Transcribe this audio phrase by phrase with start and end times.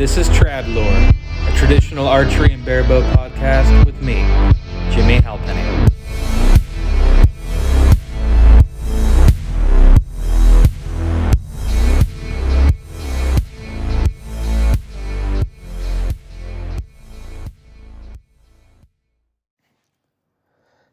[0.00, 1.14] This is Tradlore,
[1.46, 4.14] a traditional archery and barebow podcast with me,
[4.90, 5.60] Jimmy Halpenny.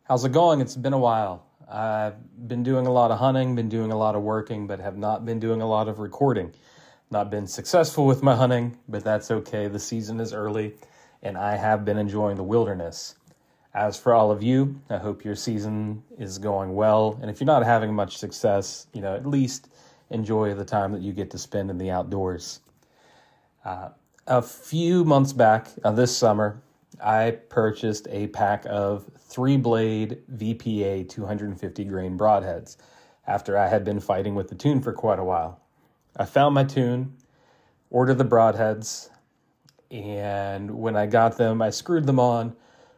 [0.03, 0.59] How's it going?
[0.59, 1.45] It's been a while.
[1.71, 2.15] I've
[2.49, 5.25] been doing a lot of hunting, been doing a lot of working, but have not
[5.25, 6.51] been doing a lot of recording.
[7.09, 9.67] Not been successful with my hunting, but that's okay.
[9.67, 10.73] The season is early,
[11.23, 13.15] and I have been enjoying the wilderness.
[13.73, 17.17] As for all of you, I hope your season is going well.
[17.21, 19.69] And if you're not having much success, you know, at least
[20.09, 22.59] enjoy the time that you get to spend in the outdoors.
[23.63, 23.89] Uh,
[24.25, 26.61] a few months back, uh, this summer,
[27.01, 32.75] I purchased a pack of three blade VPA 250 grain broadheads
[33.25, 35.61] after I had been fighting with the tune for quite a while.
[36.19, 37.15] I found my tune,
[37.91, 39.11] ordered the broadheads,
[39.91, 42.55] and when I got them, I screwed them on,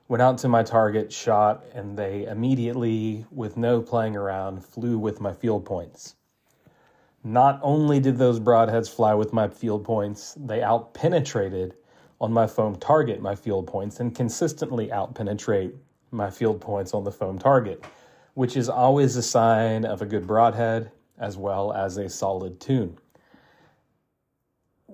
[0.07, 5.19] went out to my target, shot, and they immediately, with no playing around, flew with
[5.19, 6.15] my field points.
[7.21, 11.73] Not only did those broadheads fly with my field points, they outpenetrated
[12.21, 15.73] on my foam target my field points and consistently outpenetrate
[16.11, 17.83] my field points on the foam target,
[18.35, 22.97] which is always a sign of a good broadhead as well as a solid tune.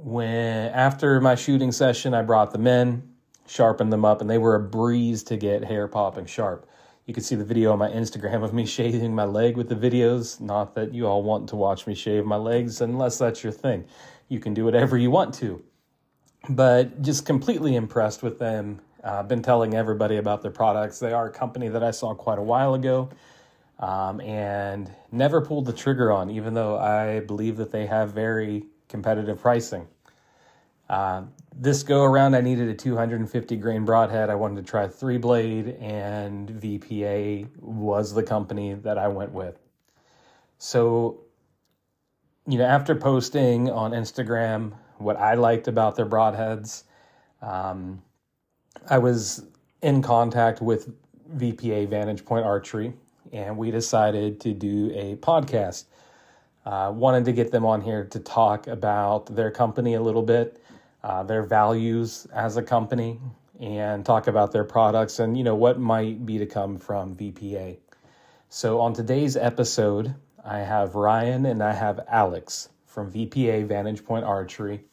[0.04, 3.04] When after my shooting session, I brought them in,
[3.48, 6.70] sharpened them up, and they were a breeze to get hair popping sharp.
[7.06, 9.76] You can see the video on my Instagram of me shaving my leg with the
[9.76, 10.40] videos.
[10.40, 13.86] Not that you all want to watch me shave my legs unless that's your thing.
[14.28, 15.64] You can do whatever you want to.
[16.50, 20.98] But just completely impressed with them I've been telling everybody about their products.
[20.98, 23.10] They are a company that I saw quite a while ago
[23.78, 28.66] um, and never pulled the trigger on, even though I believe that they have very
[28.88, 29.88] competitive pricing.
[30.90, 31.24] Uh,
[31.58, 34.30] this go around, I needed a 250 grain broadhead.
[34.30, 39.58] I wanted to try three blade, and VPA was the company that I went with.
[40.58, 41.22] So,
[42.48, 46.84] you know, after posting on Instagram what I liked about their broadheads,
[47.42, 48.02] um,
[48.90, 49.46] I was
[49.82, 50.94] in contact with
[51.38, 52.94] VPA Vantage Point Archery,
[53.32, 55.86] and we decided to do a podcast.
[56.66, 60.62] Uh, wanted to get them on here to talk about their company a little bit,
[61.04, 63.20] uh, their values as a company,
[63.60, 67.78] and talk about their products and you know what might be to come from VPA.
[68.50, 74.26] So on today's episode, I have Ryan and I have Alex from VPA Vantage Point
[74.26, 74.84] Archery,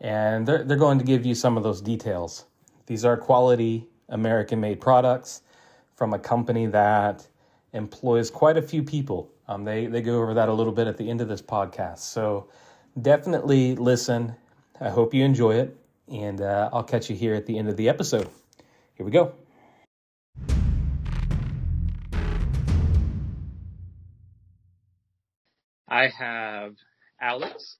[0.00, 2.44] and they're they're going to give you some of those details.
[2.86, 5.42] These are quality American made products
[5.94, 7.26] from a company that
[7.72, 9.30] employs quite a few people.
[9.50, 11.98] Um, they, they go over that a little bit at the end of this podcast.
[11.98, 12.46] So
[13.02, 14.36] definitely listen.
[14.80, 15.76] I hope you enjoy it.
[16.06, 18.28] And uh, I'll catch you here at the end of the episode.
[18.94, 19.32] Here we go.
[25.88, 26.76] I have
[27.20, 27.78] Alex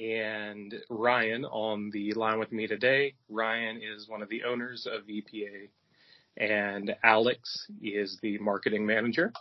[0.00, 3.12] and Ryan on the line with me today.
[3.28, 5.68] Ryan is one of the owners of VPA,
[6.38, 9.34] and Alex is the marketing manager.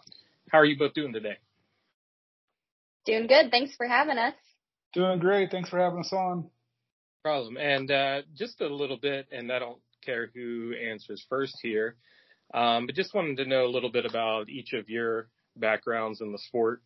[0.50, 1.38] How are you both doing today?
[3.06, 3.52] Doing good.
[3.52, 4.34] Thanks for having us.
[4.94, 5.52] Doing great.
[5.52, 6.50] Thanks for having us on.
[7.24, 7.58] Problem.
[7.58, 11.96] And uh, just a little bit, and I don't care who answers first here,
[12.54, 16.32] um, but just wanted to know a little bit about each of your backgrounds in
[16.32, 16.82] the sport.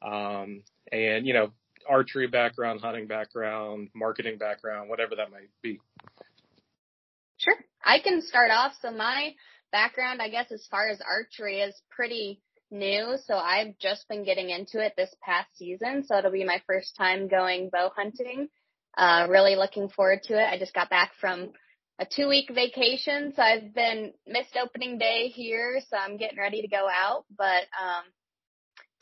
[0.00, 1.52] Um, and, you know,
[1.88, 5.80] archery background, hunting background, marketing background, whatever that might be.
[7.36, 7.56] Sure.
[7.84, 8.72] I can start off.
[8.80, 9.34] So my
[9.72, 13.16] background, I guess, as far as archery is pretty new.
[13.24, 16.04] So I've just been getting into it this past season.
[16.04, 18.48] So it'll be my first time going bow hunting.
[18.96, 20.46] Uh, really looking forward to it.
[20.46, 21.50] I just got back from
[21.98, 23.32] a two week vacation.
[23.34, 25.80] So I've been missed opening day here.
[25.88, 28.04] So I'm getting ready to go out, but, um,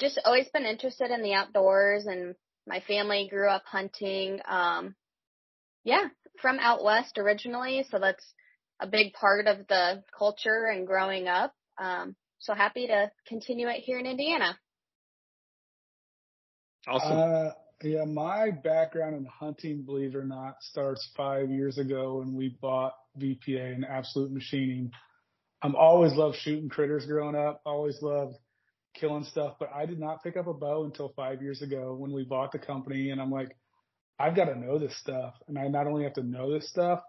[0.00, 2.34] just always been interested in the outdoors and
[2.66, 4.40] my family grew up hunting.
[4.48, 4.94] Um,
[5.84, 6.08] yeah,
[6.40, 8.24] from out west originally, so that's
[8.80, 11.54] a big part of the culture and growing up.
[11.78, 14.58] Um, so happy to continue it here in Indiana.
[16.88, 17.12] Awesome.
[17.16, 17.50] Uh,
[17.84, 22.56] yeah, my background in hunting, believe it or not, starts five years ago when we
[22.60, 24.90] bought VPA and Absolute Machining.
[25.62, 27.60] I'm always loved shooting critters growing up.
[27.64, 28.34] Always loved
[28.94, 32.12] killing stuff, but I did not pick up a bow until five years ago when
[32.12, 33.10] we bought the company.
[33.10, 33.56] And I'm like,
[34.18, 35.34] I've got to know this stuff.
[35.46, 37.00] And I not only have to know this stuff,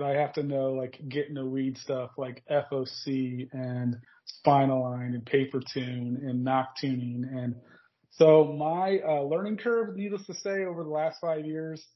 [0.00, 5.12] but I have to know like getting the weed stuff like FOC and spinal line
[5.12, 7.28] and paper tune and nock tuning.
[7.30, 7.56] And
[8.12, 11.86] so my uh, learning curve, needless to say, over the last five years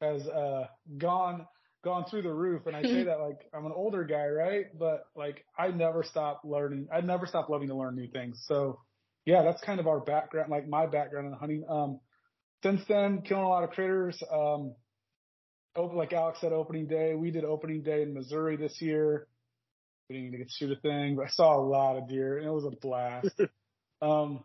[0.00, 0.64] has uh,
[0.98, 1.46] gone
[1.84, 2.66] gone through the roof.
[2.66, 4.66] And I say that like I'm an older guy, right?
[4.76, 6.88] But like I never stop learning.
[6.92, 8.42] I never stop loving to learn new things.
[8.48, 8.80] So
[9.24, 11.64] yeah, that's kind of our background, like my background in hunting.
[11.68, 12.00] Um,
[12.64, 14.20] since then, killing a lot of critters.
[14.32, 14.74] Um,
[15.76, 17.14] like Alex said, opening day.
[17.14, 19.26] We did opening day in Missouri this year.
[20.08, 22.46] We didn't get to shoot a thing, but I saw a lot of deer and
[22.46, 23.40] it was a blast.
[24.02, 24.44] um,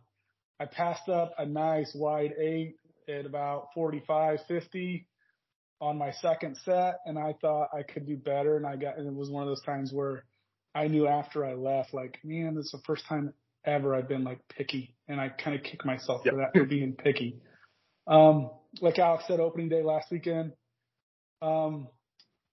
[0.59, 2.75] I passed up a nice wide eight
[3.09, 5.07] at about 45, 50
[5.79, 8.57] on my second set and I thought I could do better.
[8.57, 10.23] And I got, and it was one of those times where
[10.73, 13.33] I knew after I left, like, man, this is the first time
[13.65, 14.95] ever I've been like picky.
[15.07, 16.33] And I kind of kick myself yep.
[16.33, 17.41] for that, for being picky.
[18.07, 18.51] Um,
[18.81, 20.53] like Alex said, opening day last weekend,
[21.41, 21.87] um,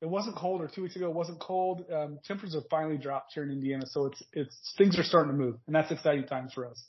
[0.01, 1.85] it wasn't cold or two weeks ago, it wasn't cold.
[1.91, 3.87] Um, temperatures have finally dropped here in Indiana.
[3.87, 6.83] So it's, it's, things are starting to move and that's exciting times for us.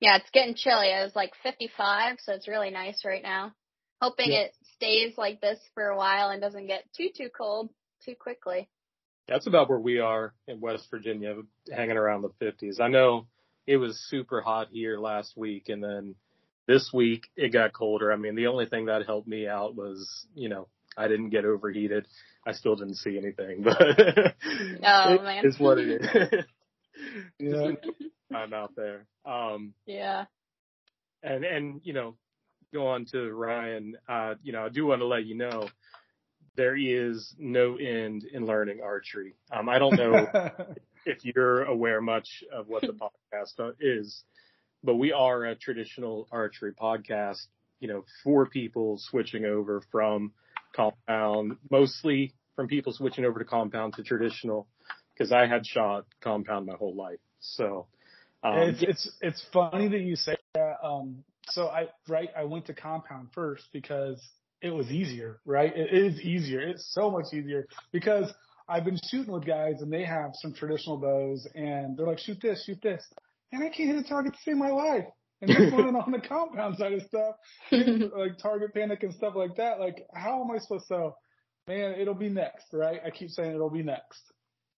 [0.00, 0.88] Yeah, it's getting chilly.
[0.88, 3.52] It was like 55, so it's really nice right now.
[4.00, 4.42] Hoping yeah.
[4.42, 7.70] it stays like this for a while and doesn't get too too cold
[8.04, 8.68] too quickly.
[9.26, 11.34] That's about where we are in West Virginia,
[11.74, 12.80] hanging around the 50s.
[12.80, 13.26] I know
[13.66, 16.14] it was super hot here last week, and then
[16.68, 18.12] this week it got colder.
[18.12, 21.44] I mean, the only thing that helped me out was, you know, I didn't get
[21.44, 22.06] overheated.
[22.46, 26.44] I still didn't see anything, but oh it man, it's what it is.
[27.40, 27.72] yeah,
[28.32, 29.06] I'm out there.
[29.24, 30.26] Um, yeah,
[31.22, 32.14] and and you know,
[32.72, 35.68] go on to Ryan, uh, you know, I do want to let you know
[36.56, 39.34] there is no end in learning archery.
[39.52, 40.26] Um, I don't know
[41.06, 44.24] if you're aware much of what the podcast is,
[44.82, 47.46] but we are a traditional archery podcast,
[47.80, 50.32] you know, for people switching over from
[50.74, 54.66] compound, mostly from people switching over to compound to traditional,
[55.12, 57.18] because I had shot compound my whole life.
[57.40, 57.86] So,
[58.42, 60.76] um, it's, it's, it's funny that you say that.
[60.82, 64.20] Um, so I, right, I went to compound first because
[64.60, 65.72] it was easier, right?
[65.74, 66.60] It is easier.
[66.60, 68.32] It's so much easier because
[68.68, 72.38] I've been shooting with guys and they have some traditional bows and they're like, shoot
[72.40, 73.04] this, shoot this.
[73.52, 75.04] And I can't hit a target to save my life.
[75.40, 77.36] And this one running on the compound side of stuff,
[77.70, 79.78] like target panic and stuff like that.
[79.78, 81.12] Like, how am I supposed to,
[81.68, 83.00] man, it'll be next, right?
[83.04, 84.20] I keep saying it'll be next.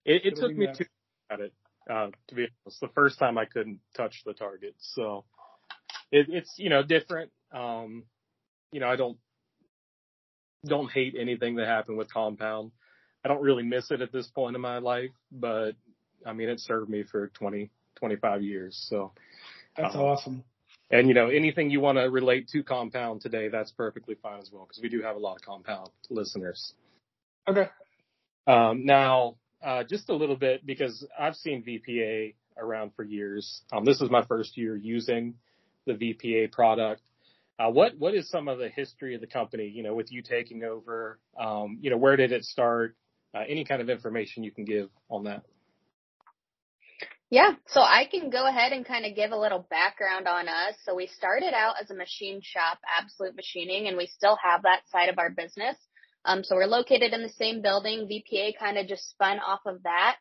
[0.04, 0.78] It, it took me next.
[0.78, 0.86] to
[1.30, 1.54] at it,
[1.90, 2.80] uh, to be honest.
[2.80, 4.74] The first time I couldn't touch the target.
[4.78, 5.24] So,
[6.12, 7.30] it, it's you know different.
[7.52, 8.04] Um,
[8.72, 9.16] you know, I don't
[10.66, 12.72] don't hate anything that happened with Compound.
[13.24, 15.72] I don't really miss it at this point in my life, but
[16.26, 17.70] I mean, it served me for 20,
[18.00, 18.84] 25 years.
[18.88, 19.12] So
[19.76, 20.44] that's um, awesome.
[20.90, 24.50] And you know, anything you want to relate to Compound today, that's perfectly fine as
[24.52, 26.74] well, because we do have a lot of Compound listeners.
[27.48, 27.68] Okay.
[28.46, 33.62] Um, now, uh, just a little bit because I've seen VPA around for years.
[33.72, 35.34] Um, this is my first year using
[35.86, 37.02] the VPA product.
[37.58, 39.68] Uh, what what is some of the history of the company?
[39.68, 42.96] You know, with you taking over, um, you know, where did it start?
[43.34, 45.44] Uh, any kind of information you can give on that?
[47.30, 50.74] Yeah, so I can go ahead and kind of give a little background on us.
[50.84, 54.82] So we started out as a machine shop, Absolute Machining, and we still have that
[54.90, 55.76] side of our business.
[56.24, 58.08] Um, so we're located in the same building.
[58.08, 60.16] VPA kind of just spun off of that.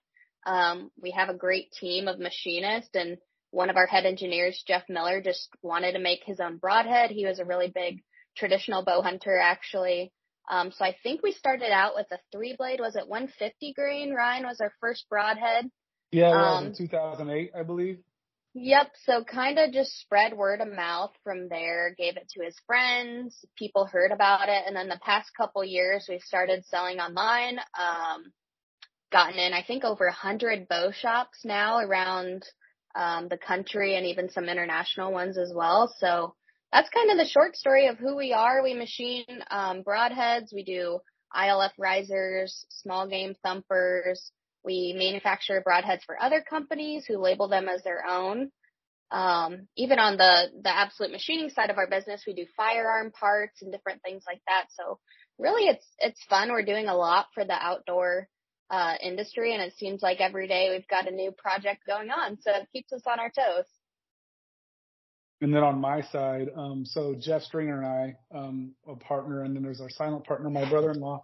[0.45, 3.17] Um, we have a great team of machinists and
[3.51, 7.09] one of our head engineers, Jeff Miller, just wanted to make his own broadhead.
[7.09, 8.03] He was a really big
[8.37, 10.13] traditional bow hunter, actually.
[10.49, 12.79] Um, so I think we started out with a three blade.
[12.79, 14.13] Was it 150 grain?
[14.13, 15.65] Ryan was our first broadhead.
[16.11, 17.99] Yeah, um, in 2008, I believe.
[18.55, 18.91] Yep.
[19.05, 23.45] So kind of just spread word of mouth from there, gave it to his friends.
[23.55, 24.63] People heard about it.
[24.65, 27.59] And then the past couple years, we've started selling online.
[27.59, 28.33] Um,
[29.11, 32.43] gotten in, I think over a hundred bow shops now around
[32.95, 35.93] um, the country and even some international ones as well.
[35.99, 36.35] So
[36.71, 38.63] that's kind of the short story of who we are.
[38.63, 40.53] We machine um, broadheads.
[40.53, 40.99] We do
[41.35, 44.31] ILF risers, small game thumpers.
[44.63, 48.51] We manufacture broadheads for other companies who label them as their own.
[49.11, 53.61] Um, even on the the absolute machining side of our business, we do firearm parts
[53.61, 54.65] and different things like that.
[54.77, 54.99] So
[55.39, 56.51] really, it's it's fun.
[56.51, 58.27] We're doing a lot for the outdoor
[58.69, 62.37] uh, industry, and it seems like every day we've got a new project going on,
[62.41, 63.65] so it keeps us on our toes.
[65.41, 69.55] And then on my side, um, so Jeff Stringer and I, um, a partner, and
[69.55, 71.23] then there's our silent partner, my brother-in-law.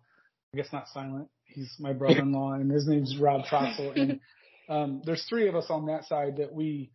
[0.54, 1.28] I guess not silent.
[1.56, 4.00] He's my brother-in-law, and his name's Rob Troxel.
[4.00, 4.20] And
[4.70, 6.92] um, there's three of us on that side that we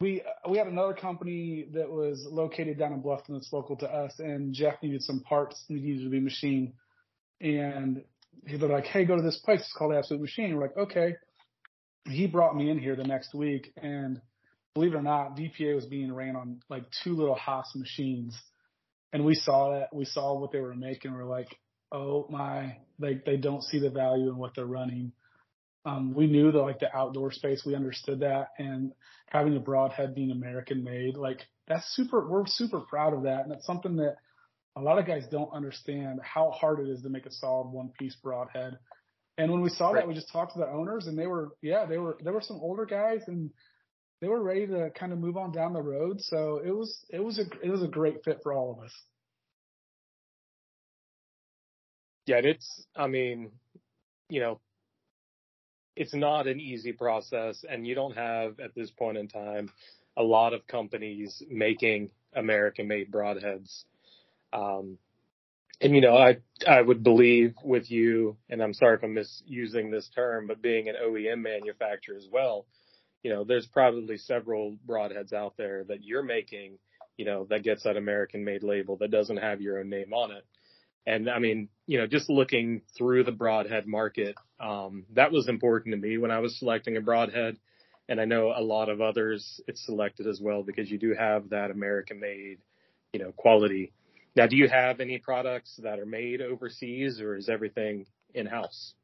[0.00, 4.14] we we had another company that was located down in Bluffton that's local to us,
[4.18, 6.72] and Jeff needed some parts needed to be machined,
[7.40, 8.02] and
[8.44, 9.60] they're like, hey, go to this place.
[9.60, 10.54] It's called Absolute Machine.
[10.54, 11.16] We're like, okay.
[12.06, 14.22] He brought me in here the next week, and
[14.74, 18.40] believe it or not, VPA was being ran on like two little Haas machines.
[19.12, 21.12] and we saw that we saw what they were making.
[21.12, 21.58] We're like,
[21.92, 25.12] oh my, like they don't see the value in what they're running.
[25.84, 28.92] Um, we knew that like the outdoor space, we understood that, and
[29.28, 32.28] having a broadhead being American made, like that's super.
[32.28, 34.16] We're super proud of that, and it's something that
[34.76, 37.90] a lot of guys don't understand how hard it is to make a solid one
[37.98, 38.78] piece broadhead.
[39.38, 40.02] And when we saw right.
[40.02, 42.42] that, we just talked to the owners, and they were, yeah, they were there were
[42.42, 43.50] some older guys, and
[44.20, 46.20] they were ready to kind of move on down the road.
[46.20, 48.92] So it was it was a it was a great fit for all of us.
[52.30, 53.50] Yeah, it's I mean,
[54.28, 54.60] you know,
[55.96, 59.70] it's not an easy process and you don't have at this point in time
[60.16, 63.84] a lot of companies making American made broadheads.
[64.52, 64.98] Um,
[65.80, 69.90] and you know, I I would believe with you, and I'm sorry if I'm misusing
[69.90, 72.66] this term, but being an OEM manufacturer as well,
[73.24, 76.78] you know, there's probably several broadheads out there that you're making,
[77.18, 80.32] you know, that gets that American made label that doesn't have your own name on
[80.32, 80.44] it.
[81.06, 85.94] And I mean, you know, just looking through the broadhead market, um, that was important
[85.94, 87.56] to me when I was selecting a broadhead.
[88.08, 91.50] And I know a lot of others it's selected as well because you do have
[91.50, 92.58] that American made,
[93.12, 93.92] you know, quality.
[94.36, 98.94] Now, do you have any products that are made overseas or is everything in house?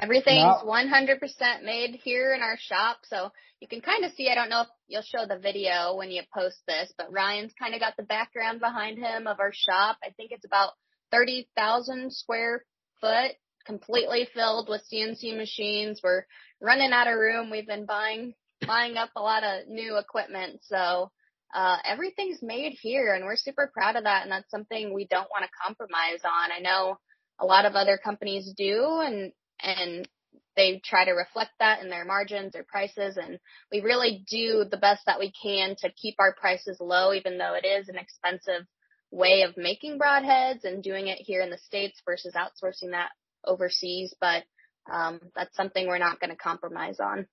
[0.00, 2.98] Everything's 100% made here in our shop.
[3.04, 3.30] So
[3.60, 6.22] you can kind of see, I don't know if you'll show the video when you
[6.34, 9.98] post this, but Ryan's kind of got the background behind him of our shop.
[10.02, 10.72] I think it's about
[11.12, 12.64] 30,000 square
[13.00, 13.32] foot,
[13.66, 16.00] completely filled with CNC machines.
[16.02, 16.24] We're
[16.60, 17.50] running out of room.
[17.50, 18.32] We've been buying,
[18.66, 20.60] buying up a lot of new equipment.
[20.62, 21.10] So,
[21.54, 24.22] uh, everything's made here and we're super proud of that.
[24.22, 26.52] And that's something we don't want to compromise on.
[26.56, 26.96] I know
[27.40, 30.08] a lot of other companies do and and
[30.56, 33.38] they try to reflect that in their margins or prices and
[33.72, 37.54] we really do the best that we can to keep our prices low even though
[37.54, 38.66] it is an expensive
[39.10, 43.10] way of making broadheads and doing it here in the states versus outsourcing that
[43.44, 44.44] overseas but
[44.90, 47.26] um, that's something we're not going to compromise on.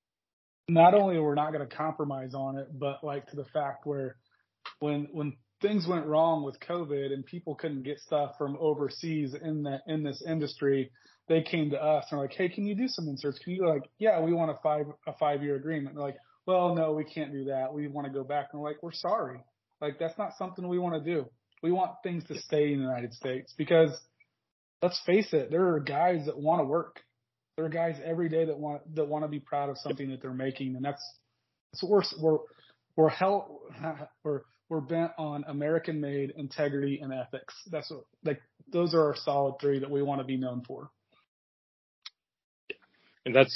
[0.70, 4.18] Not only we're not going to compromise on it but like to the fact where
[4.80, 9.64] when when things went wrong with covid and people couldn't get stuff from overseas in
[9.64, 10.92] that in this industry
[11.28, 13.40] they came to us and were like, Hey, can you do some inserts?
[13.40, 15.90] Can you like, yeah, we want a five, a five year agreement.
[15.90, 17.74] And they're like, well, no, we can't do that.
[17.74, 18.48] We want to go back.
[18.52, 19.44] And we're like, we're sorry.
[19.82, 21.30] Like, that's not something we want to do.
[21.62, 23.92] We want things to stay in the United States because
[24.82, 27.02] let's face it, there are guys that want to work.
[27.58, 30.22] There are guys every day that want, that want to be proud of something that
[30.22, 30.76] they're making.
[30.76, 31.04] And that's,
[31.74, 32.38] so we're, we're,
[32.96, 33.60] we're hell,
[34.24, 37.54] we're, we're bent on American made integrity and ethics.
[37.72, 38.42] That's what, like,
[38.72, 40.92] those are our solid three that we want to be known for
[43.28, 43.56] and that's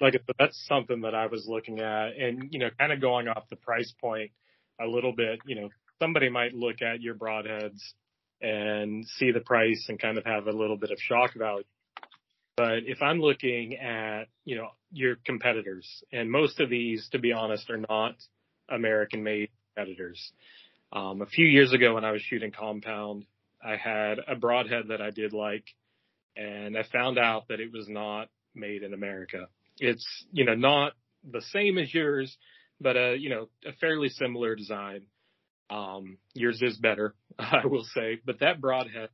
[0.00, 3.48] like that's something that I was looking at, and you know, kind of going off
[3.48, 4.32] the price point
[4.80, 5.38] a little bit.
[5.46, 5.68] You know,
[6.00, 7.78] somebody might look at your broadheads
[8.40, 11.62] and see the price and kind of have a little bit of shock value.
[12.56, 17.32] But if I'm looking at, you know, your competitors, and most of these, to be
[17.32, 18.16] honest, are not
[18.68, 20.32] American made competitors.
[20.92, 23.24] Um, a few years ago when I was shooting compound,
[23.64, 25.64] I had a broadhead that I did like,
[26.36, 29.46] and I found out that it was not made in America.
[29.78, 30.92] It's, you know, not
[31.28, 32.36] the same as yours,
[32.80, 35.02] but a, you know, a fairly similar design.
[35.70, 39.08] Um, yours is better, I will say, but that broadhead,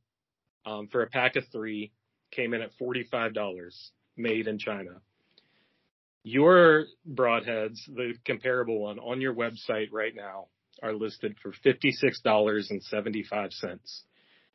[0.65, 1.91] um, for a pack of three
[2.31, 5.01] came in at $45 made in China.
[6.23, 10.47] Your broadheads, the comparable one on your website right now
[10.83, 13.79] are listed for $56.75.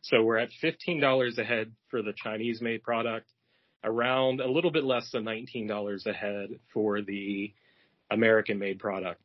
[0.03, 3.31] So we're at $15 a head for the Chinese made product
[3.85, 7.53] around a little bit less than $19 a head for the
[8.11, 9.23] American made product.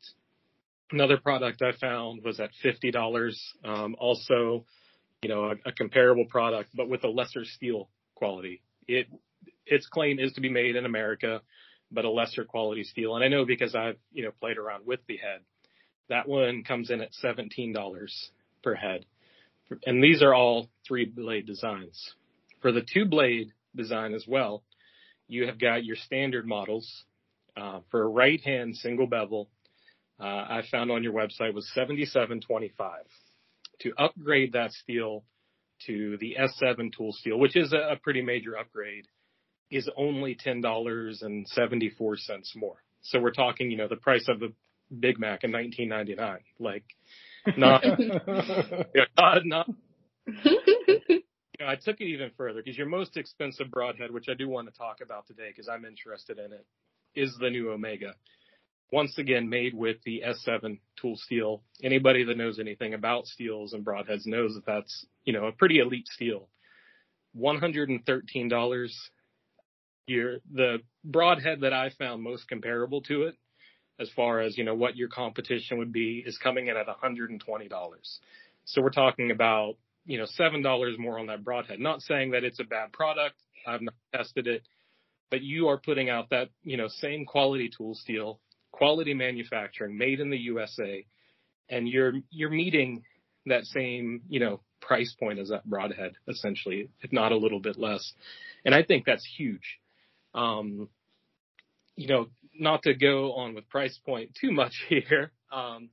[0.91, 3.33] Another product I found was at $50.
[3.63, 4.65] Um, also,
[5.21, 8.61] you know, a, a, comparable product, but with a lesser steel quality.
[8.87, 9.07] It,
[9.65, 11.41] its claim is to be made in America,
[11.91, 13.15] but a lesser quality steel.
[13.15, 15.41] And I know because I've, you know, played around with the head.
[16.09, 18.09] That one comes in at $17
[18.63, 19.05] per head.
[19.85, 22.13] And these are all three blade designs.
[22.61, 24.63] For the two blade design as well.
[25.27, 27.05] You have got your standard models
[27.55, 29.49] uh, for a right hand single bevel.
[30.19, 33.05] Uh, I found on your website was 7725.
[33.81, 35.23] To upgrade that steel
[35.87, 39.05] to the S7 tool steel, which is a, a pretty major upgrade,
[39.71, 42.83] is only ten dollars and seventy four cents more.
[43.01, 44.51] So we're talking, you know, the price of the
[44.97, 46.39] Big Mac in 1999.
[46.59, 46.83] Like,
[47.57, 47.83] not,
[48.95, 49.69] yeah, not, not
[51.59, 54.71] know, I took it even further because your most expensive broadhead, which I do want
[54.71, 56.65] to talk about today because I'm interested in it,
[57.15, 58.13] is the new Omega.
[58.91, 61.61] once again made with the S7 tool steel.
[61.83, 65.79] Anybody that knows anything about steels and broadheads knows that that's, you know, a pretty
[65.79, 66.47] elite steel.
[67.37, 68.89] $113.
[70.07, 73.35] Your, the broadhead that I found most comparable to it,
[73.99, 77.39] as far as, you know, what your competition would be, is coming in at $120.
[78.65, 79.75] So we're talking about,
[80.09, 81.79] you know, $7 more on that broadhead.
[81.79, 83.35] Not saying that it's a bad product.
[83.67, 84.63] I've not tested it,
[85.29, 88.39] but you are putting out that, you know, same quality tool steel
[88.71, 91.05] quality manufacturing made in the USA
[91.69, 93.03] and you're you're meeting
[93.45, 97.77] that same, you know, price point as that broadhead essentially, if not a little bit
[97.77, 98.13] less.
[98.65, 99.79] And I think that's huge.
[100.33, 100.89] Um,
[101.95, 105.89] you know, not to go on with price point too much here, um,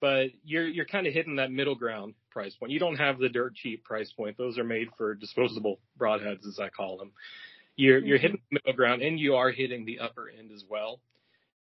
[0.00, 2.72] but you're you're kind of hitting that middle ground price point.
[2.72, 6.58] You don't have the dirt cheap price point; those are made for disposable broadheads, as
[6.60, 7.12] I call them.
[7.76, 8.22] You're you're mm-hmm.
[8.22, 11.00] hitting the middle ground, and you are hitting the upper end as well.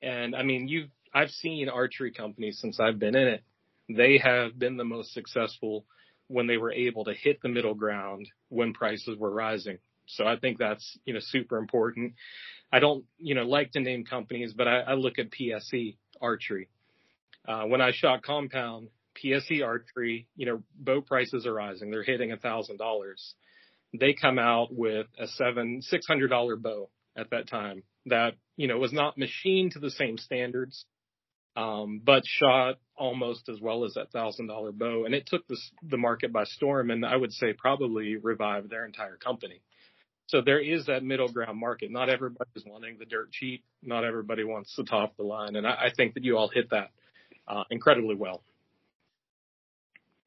[0.02, 3.44] And I mean, you've, I've seen archery companies since I've been in it.
[3.88, 5.84] They have been the most successful
[6.26, 9.78] when they were able to hit the middle ground when prices were rising.
[10.06, 12.14] So I think that's, you know, super important.
[12.72, 16.68] I don't, you know, like to name companies, but I, I look at PSE archery.
[17.46, 18.88] Uh, when I shot compound,
[19.22, 21.90] PSE archery, you know, bow prices are rising.
[21.90, 23.34] They're hitting a thousand dollars.
[23.98, 28.68] They come out with a seven, six hundred dollar bow at that time that, you
[28.68, 30.86] know, was not machined to the same standards,
[31.56, 35.04] um, but shot almost as well as that thousand dollar bow.
[35.04, 38.86] And it took this, the market by storm and I would say probably revived their
[38.86, 39.60] entire company.
[40.28, 41.90] So there is that middle ground market.
[41.90, 43.64] Not everybody's wanting the dirt cheap.
[43.82, 45.56] Not everybody wants the top of the line.
[45.56, 46.90] And I, I think that you all hit that,
[47.46, 48.42] uh, incredibly well.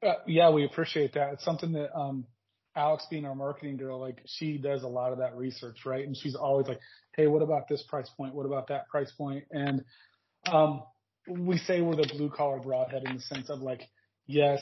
[0.03, 1.33] Uh, yeah, we appreciate that.
[1.33, 2.25] It's something that, um,
[2.75, 6.05] Alex being our marketing girl, like she does a lot of that research, right?
[6.05, 6.79] And she's always like,
[7.15, 8.35] Hey, what about this price point?
[8.35, 9.45] What about that price point?
[9.51, 9.83] And,
[10.51, 10.83] um,
[11.27, 13.81] we say we're the blue collar broadhead in the sense of like,
[14.27, 14.61] yes,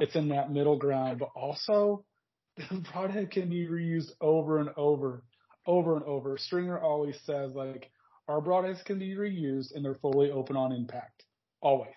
[0.00, 2.04] it's in that middle ground, but also
[2.56, 5.24] the broadhead can be reused over and over,
[5.66, 6.36] over and over.
[6.38, 7.90] Stringer always says like,
[8.28, 11.24] our broadheads can be reused and they're fully open on impact.
[11.60, 11.94] Always.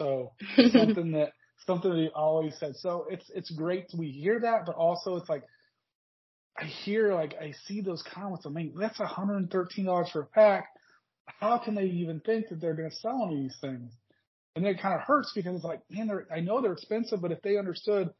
[0.00, 0.32] So
[0.72, 1.32] something that
[1.66, 2.76] something that he always said.
[2.76, 5.44] So it's it's great we hear that, but also it's like
[6.58, 8.46] I hear like I see those comments.
[8.46, 10.68] I mean, that's $113 for a pack.
[11.40, 13.92] How can they even think that they're going to sell any of these things?
[14.56, 17.30] And it kind of hurts because it's like, man, they're, I know they're expensive, but
[17.30, 18.10] if they understood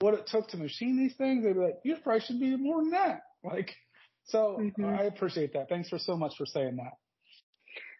[0.00, 2.82] what it took to machine these things, they'd be like, your price should be more
[2.82, 3.22] than that.
[3.44, 3.74] Like,
[4.26, 4.84] so mm-hmm.
[4.84, 5.68] I appreciate that.
[5.68, 6.92] Thanks for so much for saying that.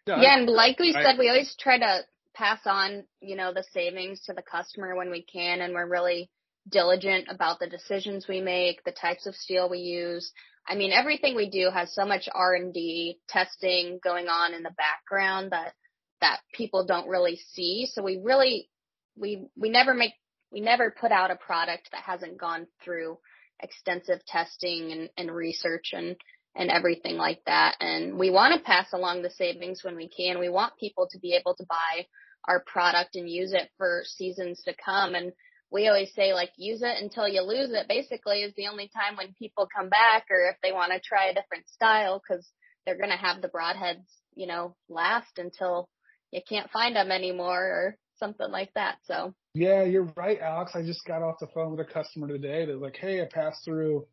[0.07, 1.99] Yeah, yeah and like we I, said, we always try to
[2.33, 5.61] pass on, you know, the savings to the customer when we can.
[5.61, 6.29] And we're really
[6.69, 10.31] diligent about the decisions we make, the types of steel we use.
[10.67, 15.51] I mean, everything we do has so much R&D testing going on in the background
[15.51, 15.73] that,
[16.21, 17.87] that people don't really see.
[17.91, 18.69] So we really,
[19.17, 20.13] we, we never make,
[20.51, 23.17] we never put out a product that hasn't gone through
[23.59, 26.15] extensive testing and, and research and,
[26.55, 27.75] and everything like that.
[27.79, 30.39] And we want to pass along the savings when we can.
[30.39, 32.05] We want people to be able to buy
[32.47, 35.15] our product and use it for seasons to come.
[35.15, 35.31] And
[35.71, 39.17] we always say like use it until you lose it basically is the only time
[39.17, 42.47] when people come back or if they want to try a different style because
[42.85, 45.89] they're going to have the broadheads, you know, last until
[46.31, 48.97] you can't find them anymore or something like that.
[49.05, 50.71] So yeah, you're right, Alex.
[50.75, 53.65] I just got off the phone with a customer today that's like, Hey, I passed
[53.65, 54.05] through,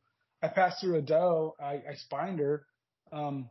[0.43, 1.55] I passed through a doe.
[1.61, 2.65] I, I spined her.
[3.13, 3.49] Um,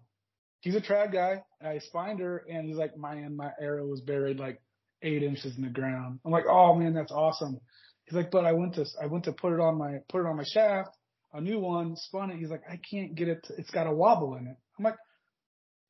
[0.61, 1.43] he's a trad guy.
[1.63, 4.61] I spined her and he's like, man, my arrow was buried like
[5.01, 6.19] eight inches in the ground.
[6.25, 7.59] I'm like, oh man, that's awesome.
[8.05, 10.27] He's like, but I went to, I went to put it on my, put it
[10.27, 10.89] on my shaft,
[11.33, 12.39] a new one, spun it.
[12.39, 13.43] He's like, I can't get it.
[13.45, 14.57] To, it's got a wobble in it.
[14.77, 14.97] I'm like,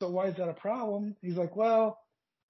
[0.02, 1.16] so why is that a problem?
[1.22, 1.98] He's like, well,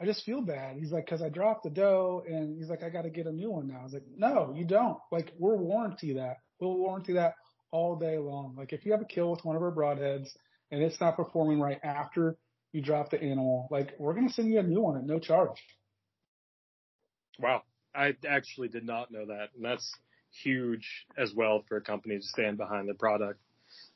[0.02, 0.78] I just feel bad.
[0.78, 3.32] He's like, cause I dropped the doe and he's like, I got to get a
[3.32, 3.82] new one now.
[3.82, 4.98] I was like, no, you don't.
[5.12, 6.38] Like, we'll warranty that.
[6.60, 7.36] We'll warranty that
[7.72, 8.56] all day long.
[8.58, 10.30] Like, if you have a kill with one of our broadheads
[10.72, 12.38] and it's not performing right after
[12.72, 15.20] you drop the animal, like, we're going to send you a new one at no
[15.20, 15.62] charge.
[17.40, 17.64] Wow.
[17.96, 19.50] I actually did not know that.
[19.56, 19.92] And that's
[20.32, 23.40] huge as well for a company to stand behind the product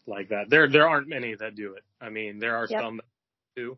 [0.07, 0.49] like that.
[0.49, 1.83] There, there aren't many that do it.
[2.01, 2.81] I mean, there are yep.
[2.81, 3.05] some that
[3.55, 3.77] do.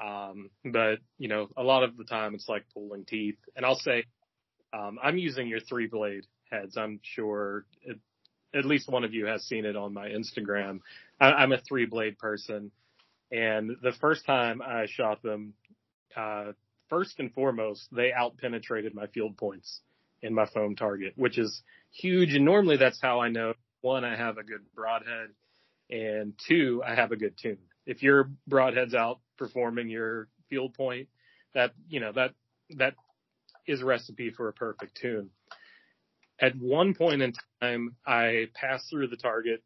[0.00, 3.38] Um, but you know, a lot of the time it's like pulling teeth.
[3.56, 4.04] And I'll say,
[4.72, 6.76] um, I'm using your three blade heads.
[6.76, 7.98] I'm sure it,
[8.54, 10.80] at least one of you has seen it on my Instagram.
[11.20, 12.70] I, I'm a three blade person.
[13.30, 15.52] And the first time I shot them,
[16.16, 16.52] uh,
[16.88, 19.80] first and foremost, they out penetrated my field points
[20.22, 22.34] in my foam target, which is huge.
[22.34, 25.28] And normally that's how I know one, I have a good broadhead
[25.90, 27.58] and two, I have a good tune.
[27.86, 31.08] If your broadhead's outperforming your field point,
[31.54, 32.32] that, you know, that,
[32.76, 32.94] that
[33.66, 35.30] is a recipe for a perfect tune.
[36.40, 39.62] At one point in time, I passed through the target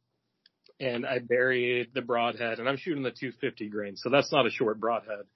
[0.81, 3.97] and I buried the broadhead and I'm shooting the 250 grain.
[3.97, 5.27] So that's not a short broadhead.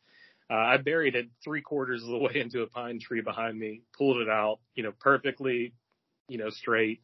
[0.48, 3.82] Uh, I buried it three quarters of the way into a pine tree behind me,
[3.96, 5.74] pulled it out, you know, perfectly,
[6.28, 7.02] you know, straight.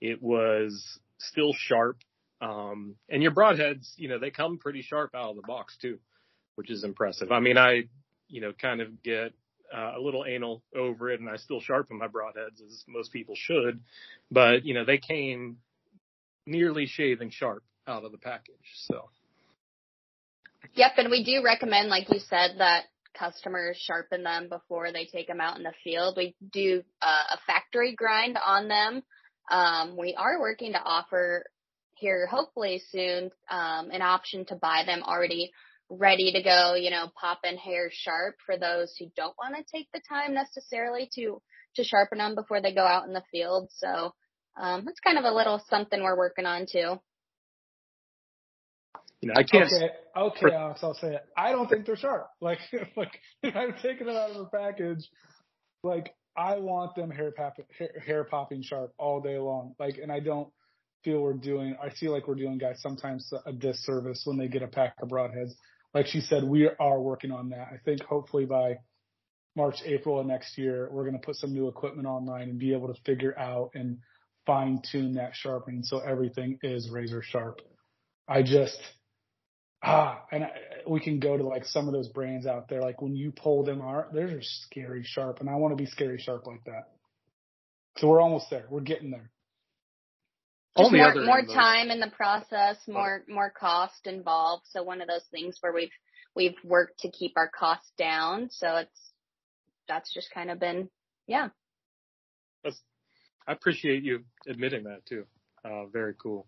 [0.00, 1.98] It was still sharp.
[2.40, 5.98] Um, and your broadheads, you know, they come pretty sharp out of the box too,
[6.54, 7.32] which is impressive.
[7.32, 7.84] I mean, I,
[8.28, 9.32] you know, kind of get
[9.76, 13.34] uh, a little anal over it and I still sharpen my broadheads as most people
[13.36, 13.80] should,
[14.30, 15.58] but you know, they came
[16.46, 18.54] nearly shaving sharp out of the package.
[18.88, 19.08] So.
[20.74, 20.92] Yep.
[20.96, 22.84] And we do recommend, like you said, that
[23.14, 26.14] customers sharpen them before they take them out in the field.
[26.16, 29.02] We do uh, a factory grind on them.
[29.50, 31.44] Um, we are working to offer
[31.94, 35.52] here, hopefully soon, um, an option to buy them already
[35.88, 39.64] ready to go, you know, pop in hair sharp for those who don't want to
[39.72, 41.40] take the time necessarily to,
[41.76, 43.70] to sharpen them before they go out in the field.
[43.76, 44.12] So,
[44.60, 46.98] um, that's kind of a little something we're working on too.
[49.20, 49.72] You know, I can't.
[49.72, 51.24] Okay, okay, Alex, I'll say it.
[51.36, 52.28] I don't think they're sharp.
[52.40, 52.58] Like,
[52.96, 55.08] like I'm taking them out of the package.
[55.82, 59.74] Like, I want them hair pop, hair, hair popping sharp all day long.
[59.78, 60.48] Like, and I don't
[61.02, 61.76] feel we're doing.
[61.82, 65.08] I feel like we're doing guys sometimes a disservice when they get a pack of
[65.08, 65.52] broadheads.
[65.94, 67.68] Like she said, we are working on that.
[67.72, 68.78] I think hopefully by
[69.56, 72.74] March, April of next year, we're going to put some new equipment online and be
[72.74, 73.98] able to figure out and
[74.44, 77.60] fine tune that sharpening so everything is razor sharp.
[78.28, 78.78] I just,
[79.82, 80.50] ah, and I,
[80.86, 82.82] we can go to like some of those brands out there.
[82.82, 85.88] Like when you pull them out, they're just scary sharp, and I want to be
[85.88, 86.88] scary sharp like that.
[87.98, 88.66] So we're almost there.
[88.68, 89.30] We're getting there.
[90.76, 94.64] Just more, more time in the process, more more cost involved.
[94.70, 95.90] So one of those things where we've
[96.34, 98.50] we've worked to keep our costs down.
[98.50, 99.12] So it's
[99.88, 100.90] that's just kind of been
[101.26, 101.48] yeah.
[102.62, 102.80] That's,
[103.48, 105.24] I appreciate you admitting that too.
[105.64, 106.46] Uh, very cool.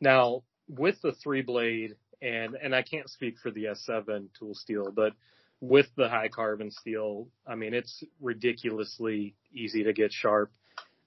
[0.00, 4.92] Now with the three blade and and I can't speak for the S7 tool steel,
[4.94, 5.12] but
[5.60, 10.52] with the high carbon steel, I mean it's ridiculously easy to get sharp.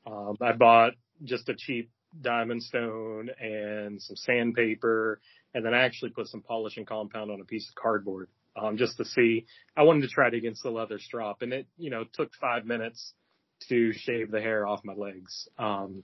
[0.07, 5.19] Um, I bought just a cheap diamond stone and some sandpaper,
[5.53, 8.97] and then I actually put some polishing compound on a piece of cardboard um, just
[8.97, 9.45] to see.
[9.75, 12.65] I wanted to try it against the leather strop, and it you know took five
[12.65, 13.13] minutes
[13.67, 15.47] to shave the hair off my legs.
[15.57, 16.03] Um,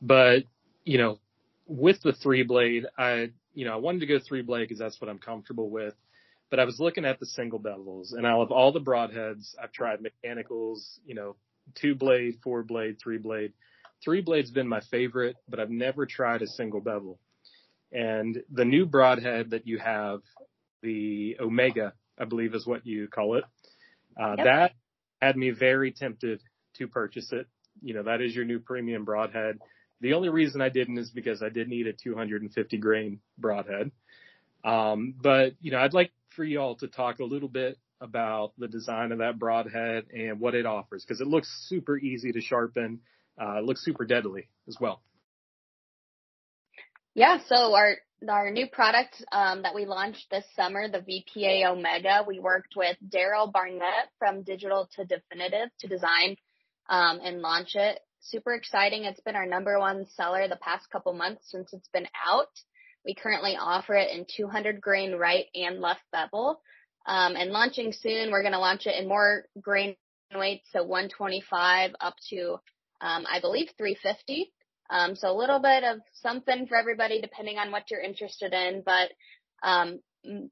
[0.00, 0.44] but
[0.84, 1.18] you know,
[1.66, 5.00] with the three blade, I you know, I wanted to go three blade because that's
[5.00, 5.94] what I'm comfortable with.
[6.50, 9.72] But I was looking at the single bevels and out of all the broadheads, I've
[9.72, 11.34] tried mechanicals, you know,
[11.74, 13.52] two blade, four blade, three blade.
[14.04, 17.18] Three blade's been my favorite, but I've never tried a single bevel.
[17.92, 20.20] And the new broadhead that you have,
[20.82, 23.44] the Omega, I believe is what you call it,
[24.20, 24.44] uh, yep.
[24.44, 24.72] that
[25.20, 26.42] had me very tempted
[26.74, 27.46] to purchase it.
[27.82, 29.58] You know, that is your new premium broadhead.
[30.00, 33.90] The only reason I didn't is because I did need a 250 grain broadhead.
[34.64, 38.52] Um, but you know, I'd like for you all to talk a little bit about
[38.58, 42.40] the design of that broadhead and what it offers because it looks super easy to
[42.40, 43.00] sharpen.
[43.40, 45.02] Uh, looks super deadly as well.
[47.14, 47.96] Yeah, so our
[48.28, 52.96] our new product um, that we launched this summer, the VPA Omega, we worked with
[53.06, 56.36] Daryl Barnett from Digital to Definitive to design
[56.88, 59.04] um, and launch it super exciting.
[59.04, 62.48] It's been our number one seller the past couple months since it's been out.
[63.04, 66.60] We currently offer it in 200 grain right and left bevel.
[67.06, 69.94] Um, and launching soon, we're going to launch it in more grain
[70.34, 72.56] weights, so 125 up to,
[73.00, 74.52] um, I believe 350.
[74.88, 78.82] Um, so a little bit of something for everybody depending on what you're interested in,
[78.84, 79.10] but,
[79.62, 80.00] um,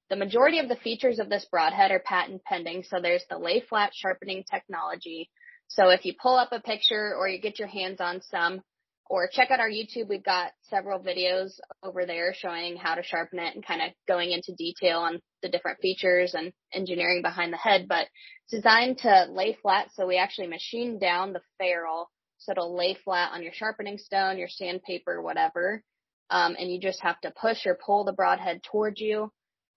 [0.09, 2.85] the majority of the features of this broadhead are patent pending.
[2.85, 5.31] So there's the lay flat sharpening technology,
[5.69, 8.63] so if you pull up a picture or you get your hands on some
[9.11, 13.39] or check out our YouTube, we've got several videos over there showing how to sharpen
[13.39, 17.59] it and kind of going into detail on the different features and engineering behind the
[17.59, 18.07] head, but
[18.45, 19.89] it's designed to lay flat.
[19.95, 22.11] So we actually machine down the ferrule
[22.45, 25.83] so it'll lay flat on your sharpening stone, your sandpaper, whatever.
[26.31, 29.33] Um, and you just have to push or pull the broadhead towards you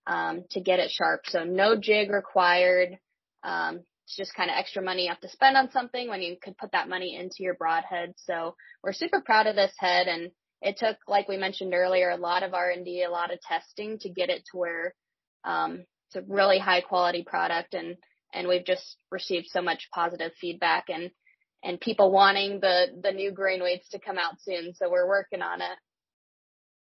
[0.06, 1.22] um, to get it sharp.
[1.26, 2.98] So no jig required.
[3.42, 6.36] Um, it's just kind of extra money you have to spend on something when you
[6.42, 8.14] could put that money into your broadhead.
[8.16, 12.16] So we're super proud of this head and it took, like we mentioned earlier, a
[12.16, 14.94] lot of R&D, a lot of testing to get it to where,
[15.44, 17.96] um, it's a really high quality product and,
[18.34, 21.10] and we've just received so much positive feedback and,
[21.62, 24.74] and people wanting the, the new grain weights to come out soon.
[24.74, 25.78] So we're working on it.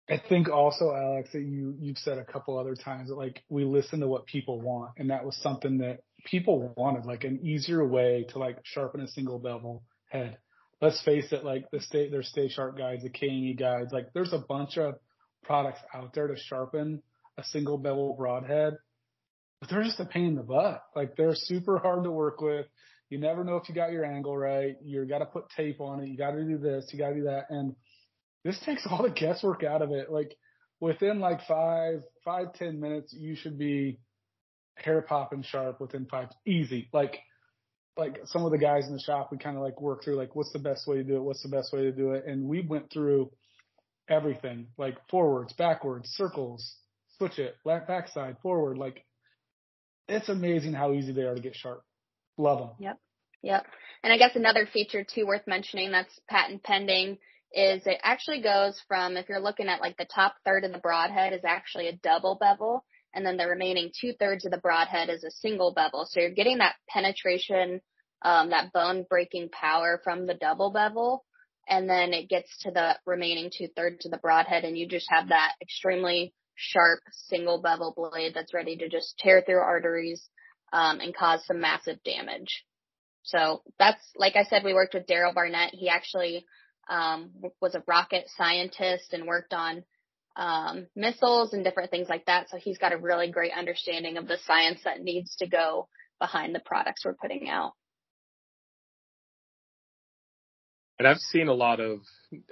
[0.09, 3.63] I think also, Alex, that you, you've said a couple other times that like we
[3.63, 4.91] listen to what people want.
[4.97, 9.07] And that was something that people wanted like an easier way to like sharpen a
[9.07, 10.37] single bevel head.
[10.81, 14.33] Let's face it, like the state, there's Stay Sharp guides, the KME guides, like there's
[14.33, 14.95] a bunch of
[15.43, 17.01] products out there to sharpen
[17.37, 18.73] a single bevel broadhead,
[19.61, 20.83] but they're just a pain in the butt.
[20.95, 22.65] Like they're super hard to work with.
[23.13, 24.75] You never know if you got your angle right.
[24.83, 26.07] You got to put tape on it.
[26.07, 26.89] You got to do this.
[26.91, 27.45] You got to do that.
[27.51, 27.75] And
[28.43, 30.11] this takes all the guesswork out of it.
[30.11, 30.35] Like
[30.79, 33.99] within like five, five, ten minutes, you should be
[34.77, 36.89] hair popping sharp within five, easy.
[36.91, 37.19] Like,
[37.95, 40.35] like some of the guys in the shop, we kind of like work through like,
[40.35, 41.21] what's the best way to do it?
[41.23, 42.25] What's the best way to do it?
[42.25, 43.29] And we went through
[44.09, 46.77] everything, like forwards, backwards, circles,
[47.19, 48.79] switch it, backside, forward.
[48.79, 49.05] Like
[50.07, 51.83] it's amazing how easy they are to get sharp.
[52.37, 52.69] Love them.
[52.79, 52.97] Yep.
[53.43, 53.65] Yep.
[54.03, 57.17] And I guess another feature too worth mentioning that's patent pending
[57.53, 60.79] is it actually goes from, if you're looking at like the top third of the
[60.79, 65.09] broadhead is actually a double bevel and then the remaining two thirds of the broadhead
[65.09, 66.07] is a single bevel.
[66.09, 67.79] So you're getting that penetration,
[68.23, 71.23] um, that bone breaking power from the double bevel.
[71.69, 75.07] And then it gets to the remaining two thirds of the broadhead and you just
[75.09, 80.27] have that extremely sharp single bevel blade that's ready to just tear through arteries,
[80.73, 82.65] um, and cause some massive damage.
[83.21, 85.73] So that's, like I said, we worked with Daryl Barnett.
[85.73, 86.45] He actually,
[86.89, 87.29] um,
[87.61, 89.85] was a rocket scientist and worked on
[90.35, 92.49] um, missiles and different things like that.
[92.49, 95.87] So he's got a really great understanding of the science that needs to go
[96.19, 97.73] behind the products we're putting out.
[100.99, 101.99] And I've seen a lot of,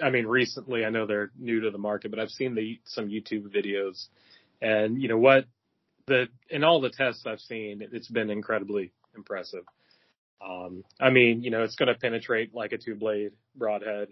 [0.02, 3.08] I mean, recently, I know they're new to the market, but I've seen the, some
[3.08, 4.08] YouTube videos
[4.62, 5.44] and you know what
[6.06, 9.64] the, in all the tests I've seen, it's been incredibly impressive.
[10.44, 14.08] Um, I mean, you know, it's going to penetrate like a two blade broadhead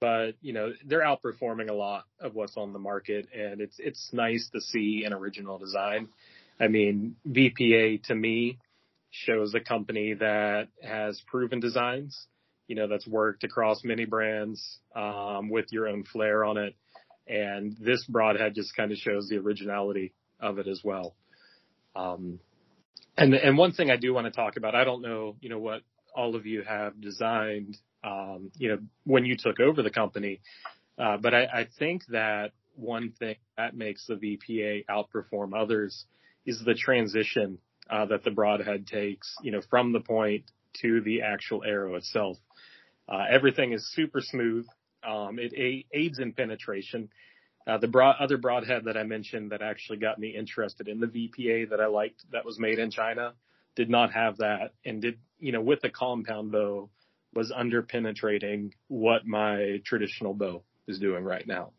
[0.00, 4.10] but you know they're outperforming a lot of what's on the market and it's it's
[4.12, 6.08] nice to see an original design
[6.60, 8.58] i mean vpa to me
[9.10, 12.26] shows a company that has proven designs
[12.68, 16.74] you know that's worked across many brands um, with your own flair on it
[17.26, 21.14] and this broadhead just kind of shows the originality of it as well
[21.96, 22.38] um,
[23.16, 25.58] and and one thing i do want to talk about i don't know you know
[25.58, 25.82] what
[26.14, 30.40] all of you have designed um, you know, when you took over the company.
[30.98, 36.04] Uh, but I, I think that one thing that makes the VPA outperform others
[36.44, 37.58] is the transition
[37.90, 40.44] uh, that the broadhead takes, you know, from the point
[40.82, 42.36] to the actual arrow itself.
[43.08, 44.66] Uh, everything is super smooth.
[45.06, 47.08] Um, it a- aids in penetration.
[47.66, 51.08] Uh, the broad, other broadhead that I mentioned that actually got me interested in the
[51.08, 53.34] VPA that I liked that was made in China
[53.74, 56.88] did not have that and did, you know, with the compound bow,
[57.34, 61.72] was under penetrating what my traditional bow is doing right now.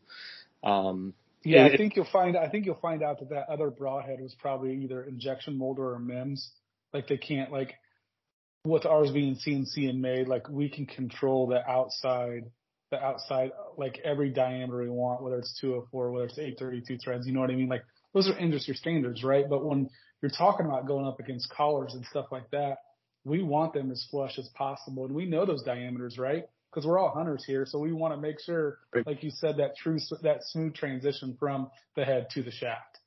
[0.63, 2.35] Um, yeah, I think you'll find.
[2.35, 5.99] I think you'll find out that that other broadhead was probably either injection molder or
[5.99, 6.49] MIMs.
[6.93, 7.75] Like they can't like
[8.65, 10.27] with ours being CNC and made.
[10.27, 12.51] Like we can control the outside,
[12.91, 17.27] the outside like every diameter we want, whether it's 204, whether it's 832 threads.
[17.27, 17.69] You know what I mean?
[17.69, 19.45] Like those are industry standards, right?
[19.49, 19.89] But when
[20.21, 22.77] you're talking about going up against collars and stuff like that,
[23.25, 25.05] we want them as flush as possible.
[25.05, 26.45] And we know those diameters, right?
[26.71, 27.65] Because we're all hunters here.
[27.65, 31.69] So we want to make sure, like you said, that true, that smooth transition from
[31.95, 32.99] the head to the shaft.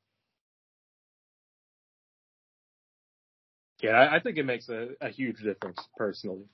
[3.83, 6.45] Yeah, I think it makes a, a huge difference personally.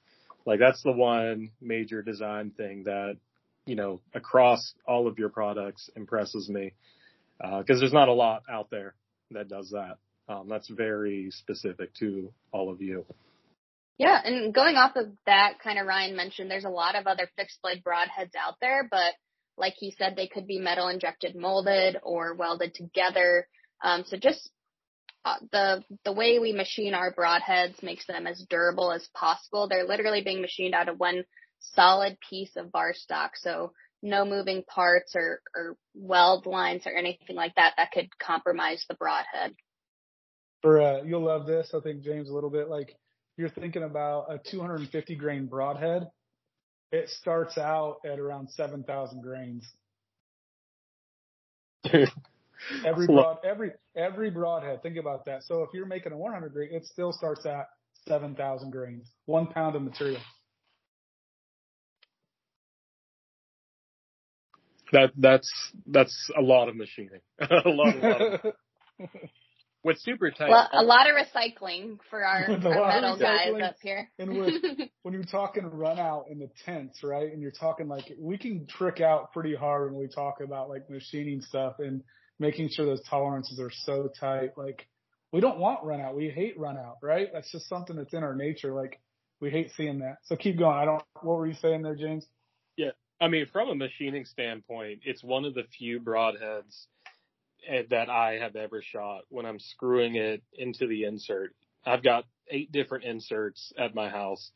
[0.46, 3.16] Like that's the one major design thing that,
[3.66, 6.72] you know, across all of your products impresses me.
[7.42, 8.94] Uh, cause there's not a lot out there
[9.32, 9.98] that does that.
[10.32, 13.04] Um, that's very specific to all of you.
[13.98, 17.28] Yeah, and going off of that, kind of Ryan mentioned, there's a lot of other
[17.36, 19.14] fixed blade broadheads out there, but
[19.56, 23.48] like he said, they could be metal injected molded or welded together.
[23.82, 24.50] Um, so just
[25.26, 29.66] uh, the the way we machine our broadheads makes them as durable as possible.
[29.66, 31.24] They're literally being machined out of one
[31.58, 37.34] solid piece of bar stock, so no moving parts or, or weld lines or anything
[37.34, 39.56] like that that could compromise the broadhead.
[40.62, 42.94] For uh, you'll love this, I think James a little bit like
[43.36, 46.08] you're thinking about a 250 grain broadhead,
[46.92, 49.66] it starts out at around 7,000 grains.
[52.84, 55.42] Every broad, every, every broadhead, think about that.
[55.44, 57.66] So if you're making a 100 grain, it still starts at
[58.08, 60.20] 7,000 grains, one pound of material.
[64.92, 65.50] That that's
[65.88, 67.20] that's a lot of machining.
[67.40, 68.40] a lot, a lot of
[69.86, 70.50] with super tight.
[70.50, 74.10] Well, a lot of recycling for our, our metal guys up here.
[74.18, 74.54] and with,
[75.02, 77.32] when you're talking run out in the tents, right?
[77.32, 80.90] And you're talking like we can trick out pretty hard when we talk about like
[80.90, 82.02] machining stuff and
[82.38, 84.56] making sure those tolerances are so tight.
[84.56, 84.86] Like
[85.32, 86.16] we don't want run out.
[86.16, 87.28] We hate run out, right?
[87.32, 88.74] That's just something that's in our nature.
[88.74, 89.00] Like
[89.40, 90.18] we hate seeing that.
[90.24, 90.76] So keep going.
[90.76, 91.02] I don't.
[91.22, 92.26] What were you saying there, James?
[92.76, 96.86] Yeah, I mean, from a machining standpoint, it's one of the few broadheads
[97.68, 101.54] eh, that I have ever shot when I'm screwing it into the insert.
[101.84, 104.50] I've got eight different inserts at my house.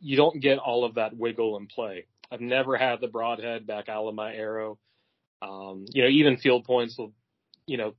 [0.00, 2.06] You don't get all of that wiggle and play.
[2.30, 4.78] I've never had the broadhead back out of my arrow.
[5.40, 7.12] Um, you know, even field points will,
[7.66, 7.94] you know,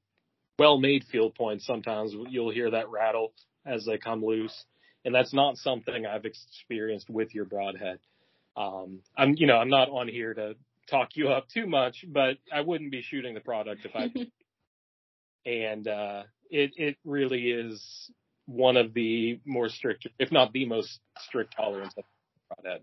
[0.57, 1.65] well-made field points.
[1.65, 3.33] Sometimes you'll hear that rattle
[3.65, 4.65] as they come loose,
[5.05, 7.99] and that's not something I've experienced with your broadhead.
[8.57, 10.55] Um, I'm, you know, I'm not on here to
[10.89, 14.11] talk you up too much, but I wouldn't be shooting the product if I.
[15.49, 18.11] and uh, it it really is
[18.45, 22.03] one of the more strict, if not the most strict tolerance of
[22.47, 22.81] broadhead.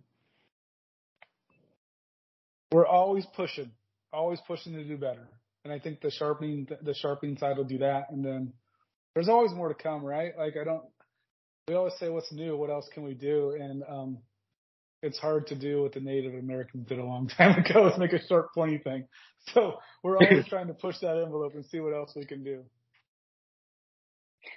[2.73, 3.73] We're always pushing,
[4.13, 5.29] always pushing to do better.
[5.65, 8.11] And I think the sharpening, the sharpening side will do that.
[8.11, 8.53] And then
[9.15, 10.33] there's always more to come, right?
[10.37, 10.85] Like I don't,
[11.69, 13.57] we always say what's new, what else can we do?
[13.59, 14.19] And, um,
[15.03, 18.13] it's hard to do what the Native Americans did a long time ago is make
[18.13, 19.07] a sharp pointy thing.
[19.55, 22.65] So we're always trying to push that envelope and see what else we can do.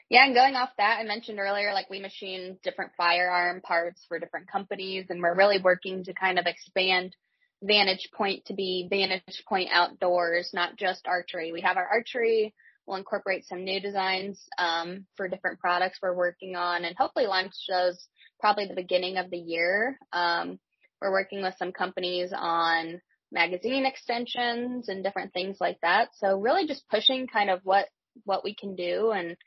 [0.09, 4.19] Yeah, and going off that, I mentioned earlier, like we machine different firearm parts for
[4.19, 7.15] different companies, and we're really working to kind of expand
[7.61, 11.51] Vantage Point to be Vantage Point outdoors, not just archery.
[11.51, 12.53] We have our archery.
[12.85, 17.53] We'll incorporate some new designs um, for different products we're working on, and hopefully launch
[17.69, 18.07] those
[18.39, 19.99] probably the beginning of the year.
[20.11, 20.59] Um,
[21.01, 26.09] we're working with some companies on magazine extensions and different things like that.
[26.15, 27.87] So really just pushing kind of what
[28.25, 29.37] what we can do and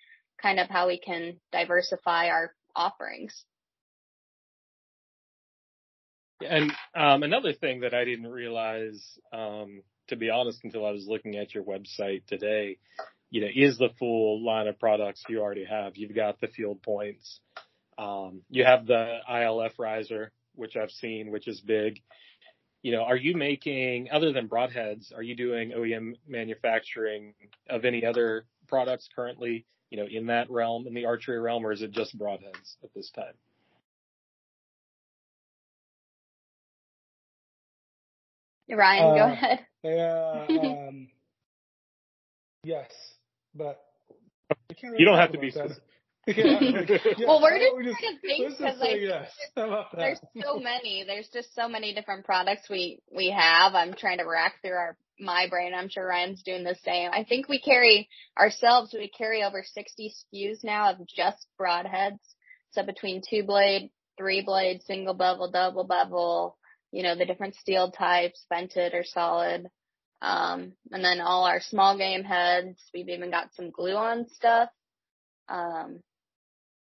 [0.41, 3.45] kind of how we can diversify our offerings.
[6.49, 11.07] And um, another thing that I didn't realize, um, to be honest, until I was
[11.07, 12.79] looking at your website today,
[13.31, 15.97] you know, is the full line of products you already have.
[15.97, 17.41] You've got the field points.
[17.97, 22.01] Um, you have the ILF riser, which I've seen, which is big.
[22.83, 27.35] You know, are you making, other than broadheads, are you doing OEM manufacturing
[27.71, 31.73] of any other products currently, you know, in that realm, in the archery realm, or
[31.73, 33.35] is it just broadheads at this time?
[38.71, 39.59] Ryan, uh, go ahead.
[39.85, 41.09] Yeah, um,
[42.63, 42.89] yes,
[43.53, 43.83] but
[44.81, 45.83] really you don't have to be specific.
[46.29, 46.61] yeah,
[47.19, 49.33] yeah, well, we're just, we just trying to think because like yes.
[49.97, 51.03] there's so many.
[51.05, 53.75] There's just so many different products we we have.
[53.75, 55.73] I'm trying to rack through our my brain.
[55.75, 57.11] I'm sure Ryan's doing the same.
[57.13, 58.93] I think we carry ourselves.
[58.93, 62.21] We carry over 60 SKUs now of just broadheads.
[62.71, 66.57] So between two blade, three blade, single bevel, double bevel,
[66.93, 69.69] you know, the different steel types, vented or solid.
[70.21, 72.79] Um, and then all our small game heads.
[72.95, 74.69] We've even got some glue on stuff.
[75.49, 76.01] Um,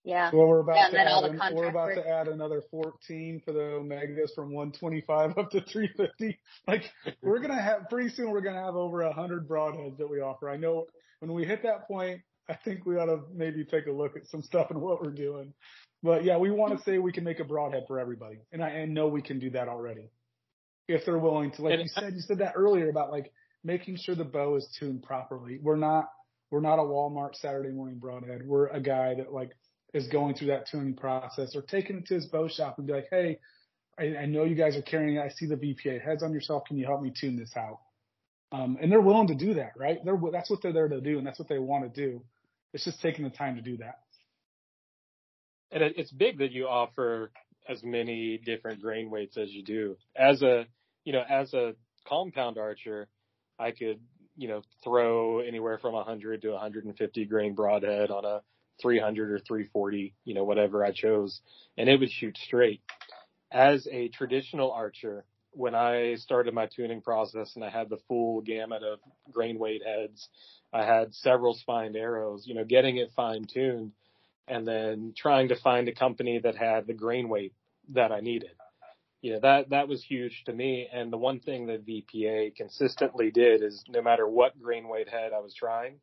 [0.05, 0.31] yeah.
[0.33, 3.59] Well, we're about, yeah, to, add an, we're about to add another 14 for the
[3.59, 6.39] Omegas from 125 up to 350.
[6.69, 6.85] Like
[7.23, 10.09] we're going to have pretty soon, we're going to have over a hundred broadheads that
[10.09, 10.49] we offer.
[10.49, 10.87] I know
[11.21, 14.27] when we hit that point, I think we ought to maybe take a look at
[14.29, 15.53] some stuff and what we're doing.
[16.07, 18.39] But yeah, we want to say we can make a broadhead for everybody.
[18.53, 20.09] And I and know we can do that already.
[20.87, 23.33] If they're willing to, like and you said, you said that earlier about like
[23.65, 25.59] making sure the bow is tuned properly.
[25.61, 26.09] We're not,
[26.53, 28.47] we're not a Walmart Saturday morning broadhead.
[28.47, 29.51] We're a guy that like
[29.95, 32.93] is going through that tuning process or taking it to his bow shop and be
[32.93, 33.41] like, Hey,
[33.99, 35.23] I, I know you guys are carrying it.
[35.23, 36.67] I see the VPA heads on yourself.
[36.69, 37.81] Can you help me tune this out?
[38.53, 39.99] Um, and they're willing to do that, right?
[40.05, 41.19] They're, that's what they're there to do.
[41.19, 42.23] And that's what they want to do.
[42.73, 43.99] It's just taking the time to do that.
[45.77, 47.31] And it's big that you offer
[47.69, 49.99] as many different grain weights as you do.
[50.17, 50.65] As a,
[51.05, 51.75] you know, as a
[52.09, 53.09] compound archer,
[53.59, 54.01] I could,
[54.39, 58.41] you know, throw anywhere from 100 to 150 grain broadhead on a
[58.81, 61.43] 300 or 340, you know, whatever I chose,
[61.77, 62.81] and it would shoot straight.
[63.53, 68.41] As a traditional archer, when I started my tuning process and I had the full
[68.41, 69.01] gamut of
[69.31, 70.27] grain weight heads,
[70.73, 73.93] I had several spined arrows, you know, getting it fine tuned
[74.49, 77.55] and then trying to find a company that had the grain weight
[77.91, 78.51] that I needed.
[79.23, 80.89] You know, that, that was huge to me.
[80.93, 85.33] And the one thing that VPA consistently did is no matter what grain weight head
[85.35, 85.97] I was trying,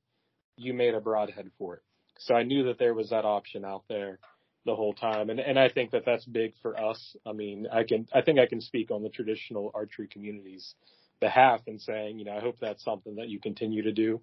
[0.57, 1.83] you made a broadhead for it.
[2.17, 4.19] So I knew that there was that option out there
[4.65, 5.29] the whole time.
[5.29, 7.15] And, and I think that that's big for us.
[7.25, 10.75] I mean, I can, I think I can speak on the traditional archery community's
[11.19, 14.21] behalf and saying, you know, I hope that's something that you continue to do.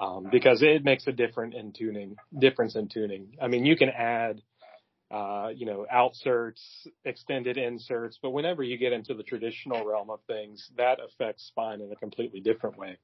[0.00, 3.36] Um, because it makes a different in tuning, difference in tuning.
[3.40, 4.42] I mean, you can add,
[5.08, 6.60] uh, you know, outserts,
[7.04, 11.80] extended inserts, but whenever you get into the traditional realm of things, that affects spine
[11.80, 12.98] in a completely different way.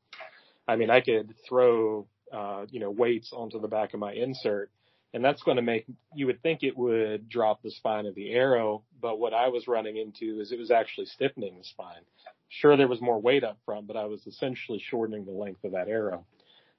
[0.67, 4.71] I mean, I could throw uh, you know, weights onto the back of my insert.
[5.13, 8.31] And that's going to make, you would think it would drop the spine of the
[8.31, 12.03] arrow, but what I was running into is it was actually stiffening the spine.
[12.49, 15.73] Sure, there was more weight up front, but I was essentially shortening the length of
[15.73, 16.25] that arrow.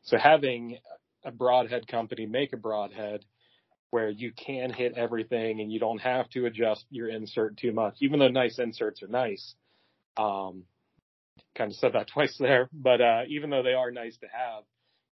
[0.04, 0.78] So having
[1.24, 3.26] a broadhead company make a broadhead
[3.92, 7.98] where you can hit everything and you don't have to adjust your insert too much,
[8.00, 9.54] even though nice inserts are nice.
[10.18, 10.64] Um,
[11.56, 14.64] kind of said that twice there, but, uh, even though they are nice to have,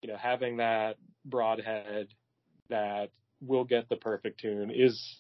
[0.01, 2.09] you know, having that broadhead
[2.70, 3.11] that
[3.41, 5.18] will get the perfect tune is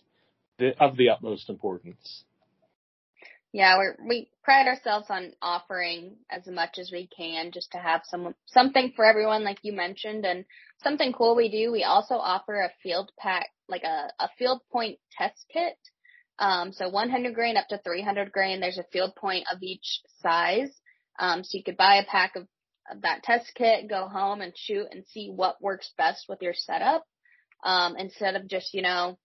[0.58, 2.24] the, of the utmost importance.
[3.52, 8.02] Yeah, we we pride ourselves on offering as much as we can just to have
[8.04, 10.44] some something for everyone, like you mentioned, and
[10.82, 11.72] something cool we do.
[11.72, 15.76] We also offer a field pack, like a a field point test kit.
[16.38, 18.60] Um, so 100 grain up to 300 grain.
[18.60, 20.70] There's a field point of each size.
[21.18, 22.46] Um, so you could buy a pack of,
[22.90, 26.54] of that test kit, go home and shoot and see what works best with your
[26.54, 27.04] setup.
[27.64, 29.18] Um, instead of just, you know,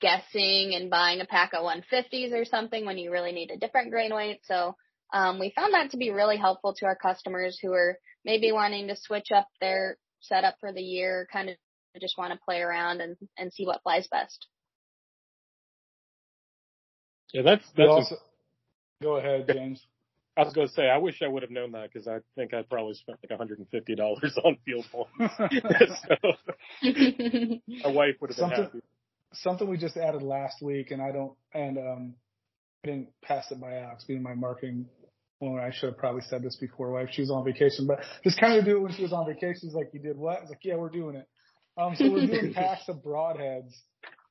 [0.00, 3.90] guessing and buying a pack of 150s or something when you really need a different
[3.90, 4.40] grain weight.
[4.44, 4.76] So,
[5.12, 8.88] um, we found that to be really helpful to our customers who are maybe wanting
[8.88, 11.56] to switch up their setup for the year, kind of
[12.00, 14.46] just want to play around and, and see what flies best.
[17.32, 19.84] Yeah, that's, that's, also, a, go ahead, James.
[20.36, 22.54] I was going to say, I wish I would have known that because I think
[22.54, 25.34] I probably spent like $150 on field points.
[26.08, 26.32] so,
[27.84, 28.80] my wife would have been something, happy.
[29.34, 32.14] Something we just added last week, and I don't, and um,
[32.84, 34.86] I didn't pass it by Alex being my marketing
[35.40, 35.62] woman.
[35.62, 36.90] I should have probably said this before.
[36.90, 39.26] Wife, she was on vacation, but just kind of do it when she was on
[39.26, 39.60] vacation.
[39.62, 41.26] She's like, "You did what?" I was like, "Yeah, we're doing it."
[41.76, 43.72] Um, so we're doing packs of broadheads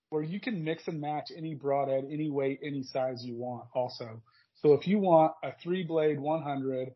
[0.09, 3.65] where you can mix and match any broadhead, any weight, any size you want.
[3.73, 4.21] Also.
[4.61, 6.89] So if you want a three blade 100,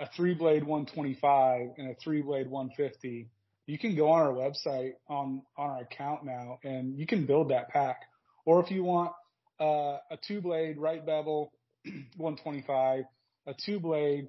[0.00, 3.28] a three blade 125, and a three blade 150,
[3.70, 7.50] you can go on our website on on our account now, and you can build
[7.50, 8.00] that pack.
[8.44, 9.12] Or if you want
[9.60, 11.52] uh, a two blade right bevel
[12.16, 13.04] 125,
[13.46, 14.28] a two blade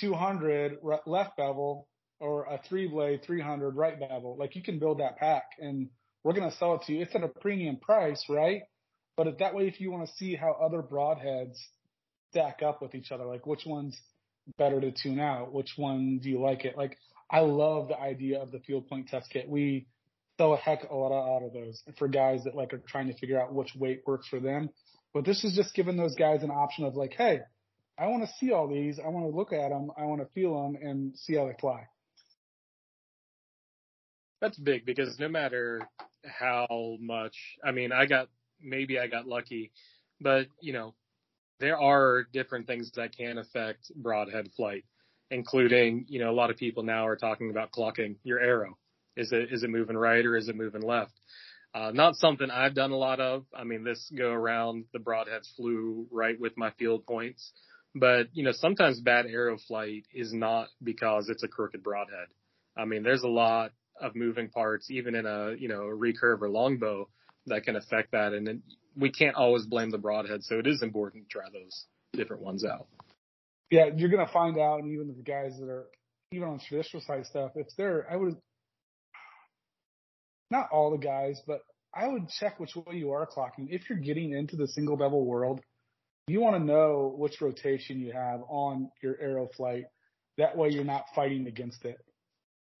[0.00, 1.86] 200 left bevel,
[2.18, 5.88] or a three blade 300 right bevel, like you can build that pack, and
[6.24, 7.02] we're gonna sell it to you.
[7.02, 8.62] It's at a premium price, right?
[9.16, 11.54] But if that way, if you want to see how other broadheads
[12.30, 13.96] stack up with each other, like which one's
[14.58, 16.76] better to tune out, which one do you like it?
[16.76, 16.98] Like
[17.34, 19.48] I love the idea of the field point test kit.
[19.48, 19.88] We
[20.38, 23.08] sell a heck of a lot out of those for guys that like are trying
[23.08, 24.70] to figure out which weight works for them.
[25.12, 27.40] But this is just giving those guys an option of like, hey,
[27.98, 29.00] I want to see all these.
[29.04, 29.90] I want to look at them.
[29.98, 31.88] I want to feel them and see how they fly.
[34.40, 35.80] That's big because no matter
[36.24, 38.28] how much, I mean, I got
[38.62, 39.72] maybe I got lucky,
[40.20, 40.94] but you know,
[41.58, 44.84] there are different things that can affect broadhead flight,
[45.34, 48.78] including, you know, a lot of people now are talking about clocking your arrow.
[49.16, 51.12] Is it, is it moving right or is it moving left?
[51.74, 53.44] Uh, not something I've done a lot of.
[53.52, 57.52] I mean, this go around, the broadheads flew right with my field points,
[57.96, 62.28] but you know, sometimes bad arrow flight is not because it's a crooked broadhead.
[62.76, 66.42] I mean, there's a lot of moving parts, even in a, you know, a recurve
[66.42, 67.08] or longbow
[67.46, 68.32] that can affect that.
[68.32, 68.58] And it,
[68.96, 70.44] we can't always blame the broadhead.
[70.44, 72.86] So it is important to try those different ones out.
[73.70, 74.80] Yeah, you're to find out.
[74.80, 75.86] And even the guys that are
[76.32, 78.36] even on traditional side stuff, if they're, I would,
[80.50, 81.60] not all the guys, but
[81.94, 83.68] I would check which way you are clocking.
[83.70, 85.60] If you're getting into the single bevel world,
[86.26, 89.84] you want to know which rotation you have on your arrow flight.
[90.38, 91.96] That way you're not fighting against it.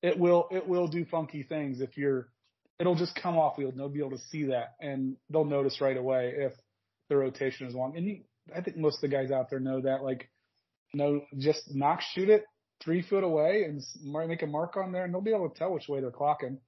[0.02, 2.28] It will, it will do funky things if you're
[2.78, 5.80] it'll just come off wheel and they'll be able to see that and they'll notice
[5.80, 6.52] right away if
[7.08, 7.96] the rotation is wrong.
[7.96, 8.20] And you,
[8.54, 10.28] I think most of the guys out there know that, like,
[10.94, 12.44] no, just knock, shoot it
[12.82, 13.82] three foot away and
[14.28, 16.58] make a mark on there and they'll be able to tell which way they're clocking.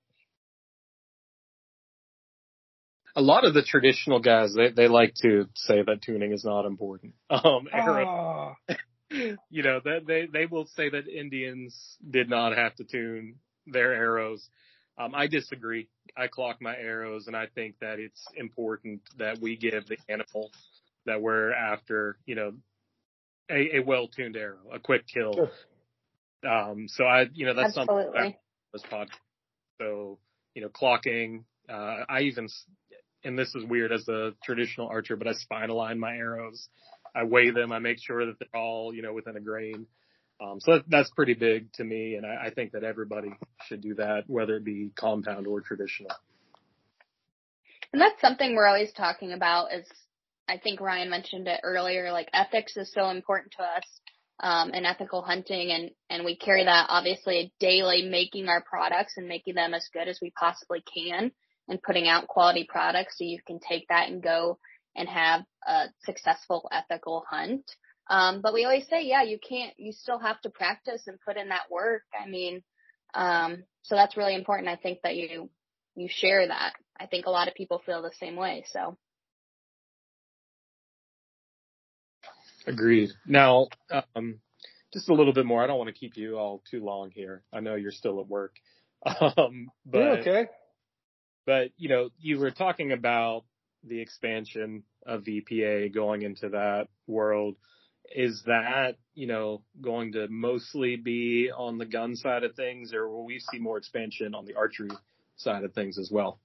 [3.15, 6.67] A lot of the traditional guys, they, they like to say that tuning is not
[6.67, 7.15] important.
[7.31, 8.75] Um, arrow, oh.
[9.51, 13.93] you know, that they, they will say that Indians did not have to tune their
[13.95, 14.47] arrows.
[14.99, 15.89] Um, I disagree.
[16.17, 20.51] I clock my arrows, and I think that it's important that we give the animal
[21.05, 22.53] that we're after, you know,
[23.51, 25.33] a, a well-tuned arrow, a quick kill.
[25.33, 25.51] Sure.
[26.51, 28.13] Um, so I, you know, that's Absolutely.
[28.15, 28.35] something
[28.73, 29.19] this podcast.
[29.81, 30.19] So,
[30.55, 31.45] you know, clocking.
[31.69, 32.49] Uh, I even,
[33.25, 36.69] and this is weird as a traditional archer, but I spine align my arrows.
[37.15, 37.73] I weigh them.
[37.73, 39.87] I make sure that they're all, you know, within a grain.
[40.39, 43.31] Um, so that, that's pretty big to me, and I, I think that everybody
[43.67, 46.11] should do that, whether it be compound or traditional.
[47.91, 49.87] And that's something we're always talking about is
[50.49, 54.01] I think Ryan mentioned it earlier, like ethics is so important to us.
[54.41, 55.71] um, and ethical hunting.
[55.71, 60.09] And, and we carry that obviously daily, making our products and making them as good
[60.09, 61.33] as we possibly can
[61.69, 64.59] and putting out quality products so you can take that and go
[64.95, 67.65] and have a successful ethical hunt.
[68.09, 71.37] Um, but we always say, yeah, you can't, you still have to practice and put
[71.37, 72.03] in that work.
[72.19, 72.63] I mean,
[73.15, 74.69] um, so that's really important.
[74.69, 75.51] I think that you,
[75.97, 76.75] you share that.
[76.99, 78.65] I think a lot of people feel the same way.
[78.71, 78.97] So.
[82.67, 83.11] Agreed.
[83.27, 83.69] Now,
[84.15, 84.41] um,
[84.93, 85.63] just a little bit more.
[85.63, 87.43] I don't want to keep you all too long here.
[87.53, 88.57] I know you're still at work.
[89.37, 90.47] Um, but, yeah, okay.
[91.45, 93.45] But, you know, you were talking about
[93.85, 97.55] the expansion of VPA going into that world.
[98.13, 103.09] Is that, you know, going to mostly be on the gun side of things or
[103.09, 104.91] will we see more expansion on the archery
[105.37, 106.41] side of things as well?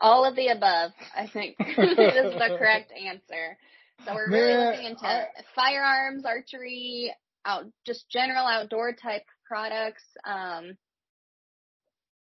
[0.00, 3.56] All of the above, I think is the correct answer.
[4.04, 7.14] So we're really Man, looking into I, firearms, archery,
[7.46, 10.02] out just general outdoor type products.
[10.24, 10.76] Um,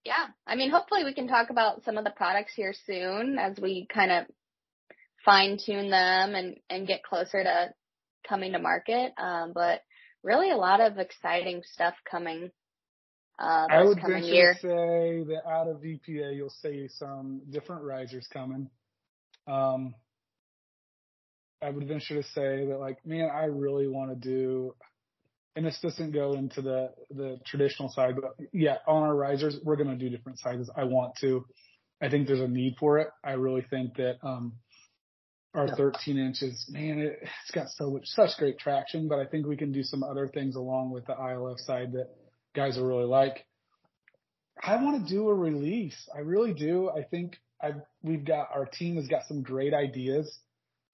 [0.05, 3.57] yeah, I mean, hopefully we can talk about some of the products here soon as
[3.59, 4.25] we kind of
[5.23, 7.73] fine tune them and and get closer to
[8.27, 9.13] coming to market.
[9.17, 9.81] Um, but
[10.23, 12.51] really a lot of exciting stuff coming.
[13.39, 14.53] Uh, I would venture year.
[14.53, 18.69] to say that out of VPA, you'll see some different risers coming.
[19.47, 19.95] Um,
[21.61, 24.75] I would venture to say that like, man, I really want to do,
[25.55, 29.77] and this doesn't go into the, the traditional side, but yeah, on our risers, we're
[29.77, 30.69] going to do different sizes.
[30.75, 31.45] I want to,
[32.01, 33.07] I think there's a need for it.
[33.23, 34.53] I really think that, um,
[35.55, 39.45] our 13 inches, man, it, has got so much, such great traction, but I think
[39.45, 42.09] we can do some other things along with the ILF side that
[42.55, 43.45] guys will really like.
[44.61, 45.97] I want to do a release.
[46.15, 46.89] I really do.
[46.89, 50.39] I think I've, we've got, our team has got some great ideas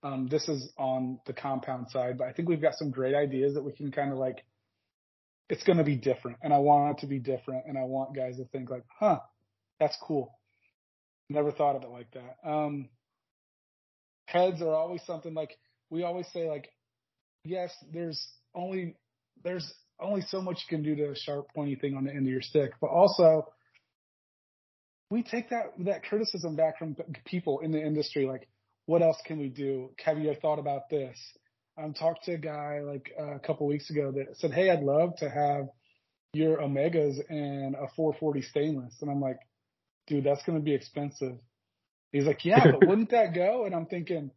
[0.01, 3.55] um, this is on the compound side, but I think we've got some great ideas
[3.55, 4.45] that we can kind of like,
[5.49, 7.65] it's going to be different and I want it to be different.
[7.67, 9.19] And I want guys to think like, huh,
[9.79, 10.33] that's cool.
[11.27, 12.49] Never thought of it like that.
[12.49, 12.89] Um,
[14.25, 15.57] heads are always something like
[15.89, 16.71] we always say like,
[17.43, 18.95] yes, there's only,
[19.43, 19.71] there's
[20.01, 22.31] only so much you can do to a sharp pointy thing on the end of
[22.31, 23.47] your stick, but also
[25.09, 26.95] we take that, that criticism back from
[27.25, 28.25] people in the industry.
[28.27, 28.47] Like,
[28.85, 29.91] what else can we do?
[30.03, 31.17] Have you thought about this?
[31.81, 34.83] Um, talked to a guy like uh, a couple weeks ago that said, Hey, I'd
[34.83, 35.69] love to have
[36.33, 38.95] your Omegas and a 440 stainless.
[39.01, 39.39] And I'm like,
[40.07, 41.37] dude, that's going to be expensive.
[42.11, 43.65] He's like, yeah, but wouldn't that go?
[43.65, 44.31] And I'm thinking,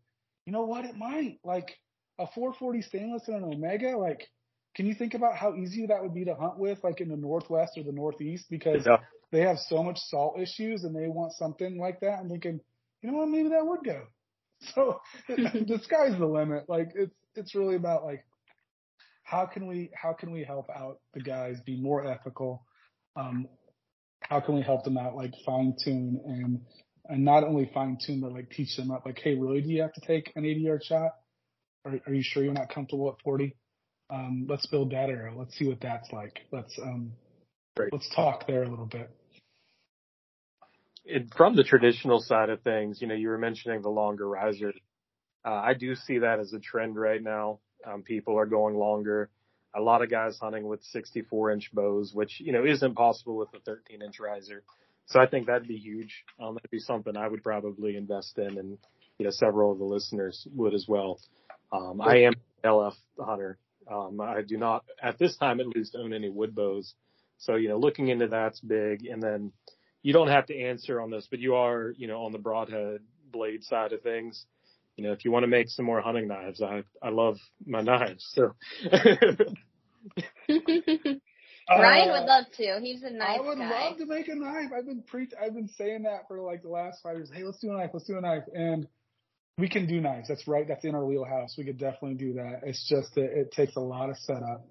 [0.47, 0.85] you know what?
[0.85, 1.77] It might like
[2.19, 3.97] a 440 stainless and an Omega.
[3.99, 4.29] Like,
[4.75, 7.17] can you think about how easy that would be to hunt with, like in the
[7.17, 8.47] Northwest or the Northeast?
[8.49, 8.99] Because yeah.
[9.31, 12.19] they have so much salt issues and they want something like that.
[12.21, 12.61] I'm thinking,
[13.03, 13.29] you know what?
[13.29, 14.03] Maybe that would go.
[14.77, 16.67] So the sky's the limit.
[16.69, 18.25] Like it's it's really about like
[19.25, 22.65] how can we how can we help out the guys be more ethical?
[23.17, 23.49] Um,
[24.21, 26.61] how can we help them out like fine tune and
[27.09, 29.83] and not only fine tune but like teach them up like hey really do you
[29.83, 31.11] have to take an 80 yard shot?
[31.85, 33.57] Are, are you sure you're not comfortable at 40?
[34.11, 35.35] Um, let's build that arrow.
[35.37, 36.41] Let's see what that's like.
[36.51, 37.13] Let's um,
[37.77, 37.93] Great.
[37.93, 39.11] let's talk there a little bit
[41.05, 44.73] it, from the traditional side of things, you know, you were mentioning the longer riser.
[45.45, 47.59] Uh, I do see that as a trend right now.
[47.87, 49.29] Um, people are going longer.
[49.75, 53.49] A lot of guys hunting with 64 inch bows, which, you know, isn't possible with
[53.55, 54.63] a 13 inch riser.
[55.07, 56.25] So I think that'd be huge.
[56.41, 58.79] Um, that'd be something I would probably invest in and,
[59.19, 61.19] you know, several of the listeners would as well.
[61.73, 63.59] Um, I am LF hunter.
[63.91, 66.95] Um, I do not, at this time at least, own any wood bows.
[67.39, 69.07] So, you know, looking into that's big.
[69.07, 69.53] And then,
[70.03, 73.01] you don't have to answer on this, but you are, you know, on the broadhead
[73.31, 74.45] blade side of things.
[74.97, 77.81] You know, if you want to make some more hunting knives, I I love my
[77.81, 78.29] knives.
[78.35, 78.55] So
[81.71, 82.79] Ryan uh, would love to.
[82.83, 83.71] He's a nice I would guy.
[83.71, 84.71] love to make a knife.
[84.77, 87.31] I've been pre I've been saying that for like the last five years.
[87.33, 87.91] Hey, let's do a knife.
[87.95, 88.45] Let's do a knife.
[88.55, 88.87] And
[89.59, 90.29] we can do knives.
[90.29, 90.67] That's right.
[90.67, 91.55] That's in our wheelhouse.
[91.57, 92.61] We could definitely do that.
[92.65, 94.67] It's just that it takes a lot of setup,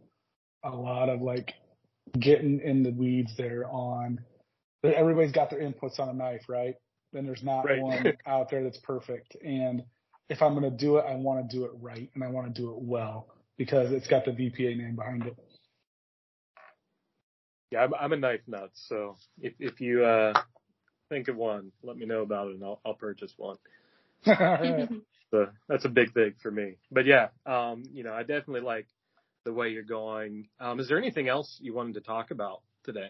[0.63, 1.53] a lot of like
[2.19, 4.19] getting in the weeds there on
[4.83, 6.75] everybody's got their inputs on a knife, right?
[7.13, 7.81] Then there's not right.
[7.81, 9.35] one out there that's perfect.
[9.43, 9.83] And
[10.29, 12.53] if I'm going to do it, I want to do it right and I want
[12.53, 13.27] to do it well
[13.57, 15.35] because it's got the VPA name behind it.
[17.71, 18.71] Yeah, I'm, I'm a knife nut.
[18.73, 20.33] So if, if you, uh,
[21.09, 23.57] think of one, let me know about it and I'll, I'll purchase one.
[25.31, 26.75] so that's a big thing for me.
[26.91, 28.87] But yeah, um, you know, I definitely like
[29.45, 30.47] the way you're going.
[30.59, 33.09] Um, is there anything else you wanted to talk about today?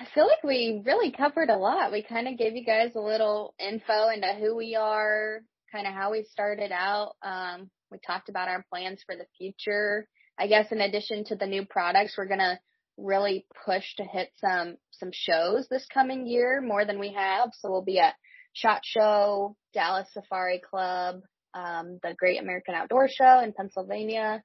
[0.00, 1.92] I feel like we really covered a lot.
[1.92, 5.94] We kind of gave you guys a little info into who we are, kind of
[5.94, 7.14] how we started out.
[7.22, 10.08] Um, we talked about our plans for the future.
[10.36, 12.58] I guess in addition to the new products, we're gonna
[12.96, 17.50] really push to hit some some shows this coming year more than we have.
[17.52, 18.14] So we'll be at
[18.54, 21.20] Shot Show, Dallas Safari Club,
[21.52, 24.42] um, the Great American Outdoor Show in Pennsylvania,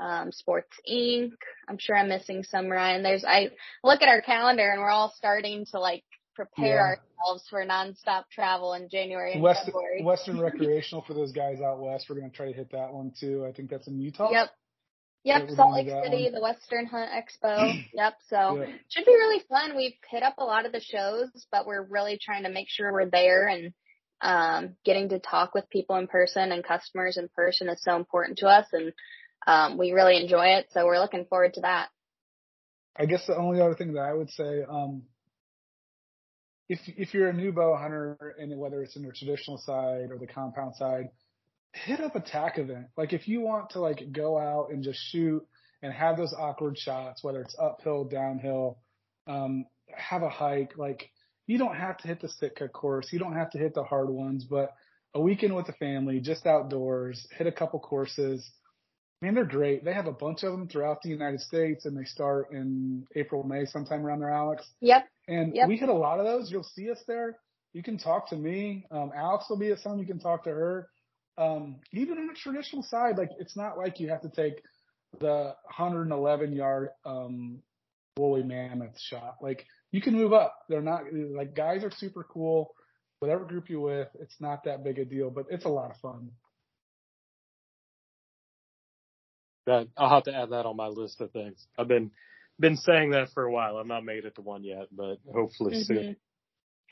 [0.00, 1.32] um, Sports Inc.
[1.68, 3.02] I'm sure I'm missing some, Ryan.
[3.02, 3.50] There's I
[3.84, 6.04] look at our calendar and we're all starting to like
[6.34, 7.26] prepare yeah.
[7.26, 10.02] ourselves for nonstop travel in January and West, February.
[10.02, 12.06] Western recreational for those guys out west.
[12.08, 13.44] We're going to try to hit that one too.
[13.46, 14.30] I think that's in Utah.
[14.30, 14.50] Yep.
[15.22, 16.32] Yep, Salt Lake City, one.
[16.32, 17.84] the Western Hunt Expo.
[17.94, 18.72] yep, so yeah.
[18.88, 19.76] should be really fun.
[19.76, 22.90] We've hit up a lot of the shows, but we're really trying to make sure
[22.92, 23.72] we're there and
[24.22, 28.38] um, getting to talk with people in person and customers in person is so important
[28.38, 28.92] to us, and
[29.46, 30.68] um, we really enjoy it.
[30.70, 31.88] So we're looking forward to that.
[32.96, 35.02] I guess the only other thing that I would say, um,
[36.68, 40.18] if if you're a new bow hunter and whether it's in the traditional side or
[40.18, 41.10] the compound side,
[41.72, 42.86] hit up a TAC event.
[42.96, 45.46] Like if you want to like go out and just shoot
[45.82, 48.78] and have those awkward shots, whether it's uphill, downhill,
[49.26, 49.64] um,
[49.94, 51.10] have a hike, like
[51.46, 53.08] you don't have to hit the Sitka course.
[53.12, 54.72] You don't have to hit the hard ones, but
[55.14, 58.48] a weekend with the family, just outdoors, hit a couple courses.
[59.22, 59.84] Man, they're great.
[59.84, 63.42] They have a bunch of them throughout the United States and they start in April,
[63.42, 64.66] May, sometime around there, Alex.
[64.80, 65.08] Yep.
[65.28, 65.68] And yep.
[65.68, 66.50] we hit a lot of those.
[66.50, 67.36] You'll see us there.
[67.72, 68.86] You can talk to me.
[68.90, 69.98] Um, Alex will be at some.
[69.98, 70.88] You can talk to her
[71.40, 74.62] um, even on a traditional side, like it's not like you have to take
[75.18, 77.60] the 111 yard um,
[78.16, 79.36] woolly mammoth shot.
[79.40, 80.54] Like you can move up.
[80.68, 82.74] They're not like guys are super cool.
[83.20, 85.96] Whatever group you're with, it's not that big a deal, but it's a lot of
[85.98, 86.30] fun.
[89.66, 91.66] That I'll have to add that on my list of things.
[91.78, 92.10] I've been
[92.58, 93.78] been saying that for a while.
[93.78, 95.94] I've not made it to one yet, but hopefully mm-hmm.
[95.94, 96.16] soon.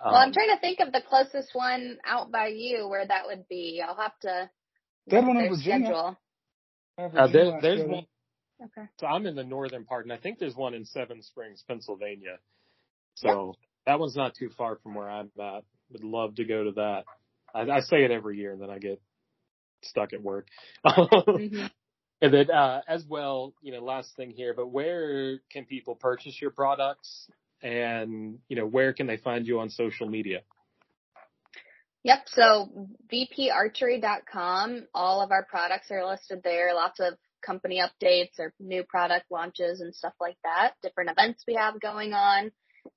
[0.04, 3.26] Well, I'm um, trying to think of the closest one out by you where that
[3.26, 3.82] would be.
[3.86, 4.50] I'll have to.
[5.08, 6.16] That one in Virginia.
[6.96, 8.06] Uh, there, there's one.
[8.62, 8.88] Okay.
[8.98, 12.38] So I'm in the northern part, and I think there's one in Seven Springs, Pennsylvania.
[13.14, 13.68] So yep.
[13.86, 15.64] that one's not too far from where I'm at.
[15.90, 17.04] Would love to go to that.
[17.54, 19.00] I, I say it every year, and then I get
[19.82, 20.48] stuck at work.
[20.84, 21.66] mm-hmm.
[22.20, 26.36] And then, uh, as well, you know, last thing here, but where can people purchase
[26.40, 27.30] your products?
[27.62, 30.40] And you know where can they find you on social media?
[32.04, 32.22] Yep.
[32.26, 36.72] So vparchery.com, all of our products are listed there.
[36.74, 40.74] Lots of company updates or new product launches and stuff like that.
[40.82, 42.50] Different events we have going on.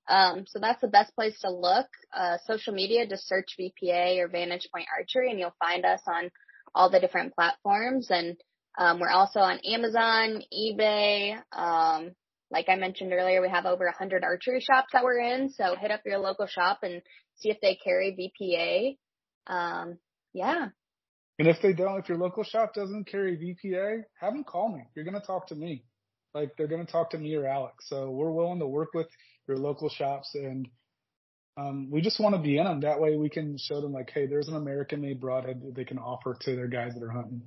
[0.08, 1.88] Um, so that's the best place to look.
[2.16, 6.30] Uh, social media, just search VPA or Vantage Point Archery and you'll find us on
[6.74, 8.08] all the different platforms.
[8.10, 8.38] And
[8.78, 12.12] um, we're also on Amazon, eBay, um,
[12.52, 15.50] like I mentioned earlier, we have over 100 archery shops that we're in.
[15.50, 17.02] So hit up your local shop and
[17.38, 18.98] see if they carry VPA.
[19.54, 19.98] Um,
[20.34, 20.68] yeah.
[21.40, 24.84] And if they don't, if your local shop doesn't carry VPA, have them call me.
[24.96, 25.86] You're going to talk to me.
[26.34, 27.86] Like they're going to talk to me or Alex.
[27.88, 29.08] So we're willing to work with
[29.48, 30.68] your local shops and
[31.58, 32.82] um, we just want to be in them.
[32.82, 35.84] That way we can show them like, hey, there's an American made broadhead that they
[35.84, 37.42] can offer to their guys that are hunting.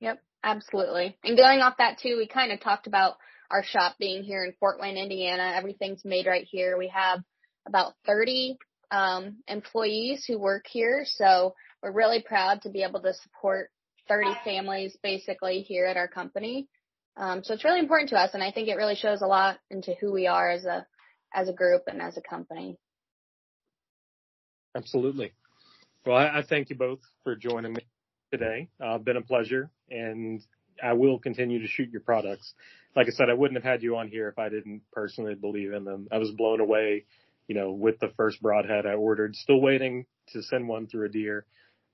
[0.00, 1.16] Yep, absolutely.
[1.22, 3.16] And going off that too, we kind of talked about
[3.50, 5.52] our shop being here in Fort Wayne, Indiana.
[5.56, 6.76] Everything's made right here.
[6.76, 7.20] We have
[7.66, 8.56] about 30
[8.90, 13.70] um, employees who work here, so we're really proud to be able to support
[14.08, 16.68] 30 families basically here at our company.
[17.16, 19.58] Um, so it's really important to us, and I think it really shows a lot
[19.70, 20.86] into who we are as a
[21.32, 22.76] as a group and as a company.
[24.76, 25.32] Absolutely.
[26.06, 27.86] Well, I, I thank you both for joining me
[28.30, 28.68] today.
[28.84, 30.42] Uh, been a pleasure, and
[30.82, 32.54] I will continue to shoot your products.
[32.96, 35.72] Like I said, I wouldn't have had you on here if I didn't personally believe
[35.72, 36.08] in them.
[36.12, 37.06] I was blown away,
[37.48, 39.34] you know, with the first broadhead I ordered.
[39.34, 41.46] Still waiting to send one through a deer.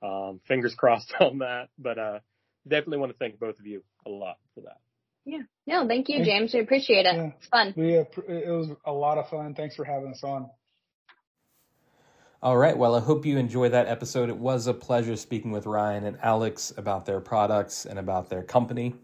[0.03, 2.19] Um, fingers crossed on that, but uh,
[2.67, 4.79] definitely want to thank both of you a lot for that.
[5.25, 5.43] Yeah.
[5.67, 6.53] No, thank you, James.
[6.55, 7.15] We appreciate it.
[7.15, 7.31] Yeah.
[7.39, 7.75] It's fun.
[7.77, 9.55] Yeah, it was a lot of fun.
[9.55, 10.51] Thanks for having us on.
[12.43, 12.75] All right.
[12.75, 14.31] Well, I hope you enjoyed that episode.
[14.31, 18.43] It was a pleasure speaking with Ryan and Alex about their products and about their
[18.43, 18.95] company.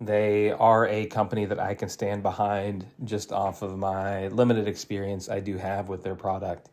[0.00, 5.28] They are a company that I can stand behind just off of my limited experience
[5.28, 6.70] I do have with their product.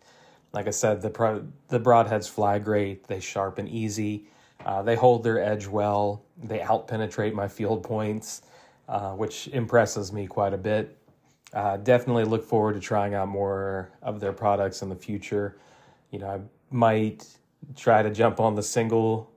[0.52, 3.08] Like I said, the pro- the broadheads fly great.
[3.08, 4.26] They sharpen easy.
[4.66, 6.24] Uh, they hold their edge well.
[6.44, 8.42] They out penetrate my field points,
[8.90, 10.98] uh, which impresses me quite a bit.
[11.54, 15.56] Uh, definitely look forward to trying out more of their products in the future
[16.14, 16.40] you know, I
[16.70, 17.26] might
[17.76, 19.32] try to jump on the single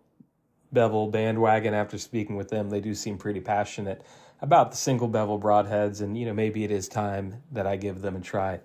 [0.73, 2.69] bevel bandwagon after speaking with them.
[2.69, 4.05] They do seem pretty passionate
[4.43, 8.03] about the single bevel broadheads, and you know, maybe it is time that I give
[8.03, 8.61] them a try.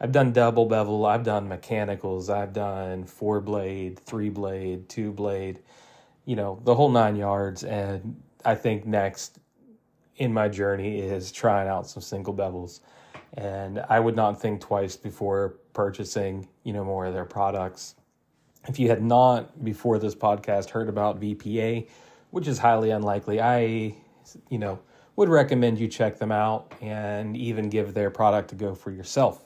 [0.00, 5.58] I've done double bevel, I've done mechanicals, I've done four blade, three blade, two blade,
[6.24, 7.64] you know, the whole nine yards.
[7.64, 9.40] And I think next
[10.18, 12.80] in my journey is trying out some single bevels.
[13.34, 17.94] And I would not think twice before purchasing, you know, more of their products.
[18.66, 21.86] If you had not before this podcast heard about VPA,
[22.30, 23.94] which is highly unlikely, I,
[24.48, 24.80] you know,
[25.16, 29.44] would recommend you check them out and even give their product a go for yourself.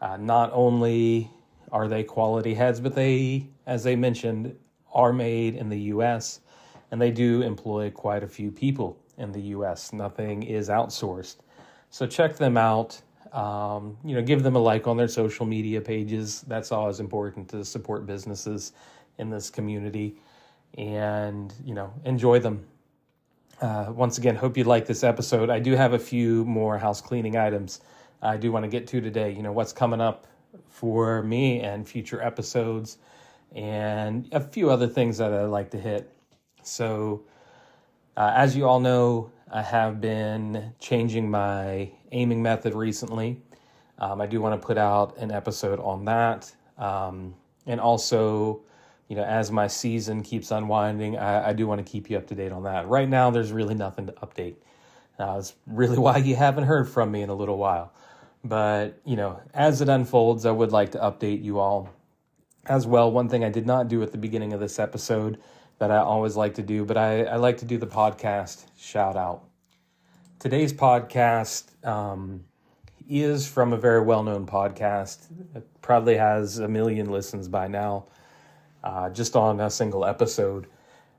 [0.00, 1.30] Uh, not only
[1.72, 4.56] are they quality heads, but they, as they mentioned,
[4.92, 6.40] are made in the US
[6.92, 9.92] and they do employ quite a few people in the US.
[9.92, 11.38] Nothing is outsourced.
[11.90, 13.02] So check them out.
[13.34, 16.42] Um, you know, give them a like on their social media pages.
[16.42, 18.72] That's always important to support businesses
[19.18, 20.16] in this community
[20.78, 22.64] and, you know, enjoy them.
[23.60, 25.50] Uh, once again, hope you like this episode.
[25.50, 27.80] I do have a few more house cleaning items
[28.24, 29.30] I do want to get to today.
[29.32, 30.26] You know, what's coming up
[30.68, 32.98] for me and future episodes,
[33.54, 36.10] and a few other things that I'd like to hit.
[36.62, 37.24] So,
[38.16, 43.40] uh, as you all know, I have been changing my aiming method recently.
[44.00, 46.52] Um, I do want to put out an episode on that.
[46.76, 48.62] Um, and also,
[49.06, 52.26] you know, as my season keeps unwinding, I, I do want to keep you up
[52.26, 52.88] to date on that.
[52.88, 54.56] Right now, there's really nothing to update.
[55.20, 57.92] Uh, that's really why you haven't heard from me in a little while.
[58.42, 61.90] But, you know, as it unfolds, I would like to update you all
[62.66, 63.12] as well.
[63.12, 65.38] One thing I did not do at the beginning of this episode
[65.78, 69.16] that I always like to do, but I, I like to do the podcast shout
[69.16, 69.44] out.
[70.38, 72.44] Today's podcast um,
[73.08, 75.26] is from a very well known podcast.
[75.54, 78.06] It probably has a million listens by now,
[78.82, 80.66] uh, just on a single episode.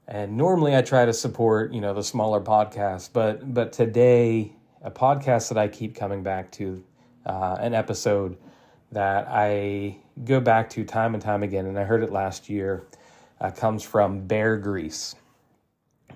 [0.08, 4.92] And normally I try to support, you know, the smaller podcasts, but but today a
[4.92, 6.84] podcast that I keep coming back to
[7.26, 8.38] uh, an episode
[8.92, 12.86] that I go back to time and time again, and I heard it last year,
[13.42, 15.16] uh, comes from Bear Grease.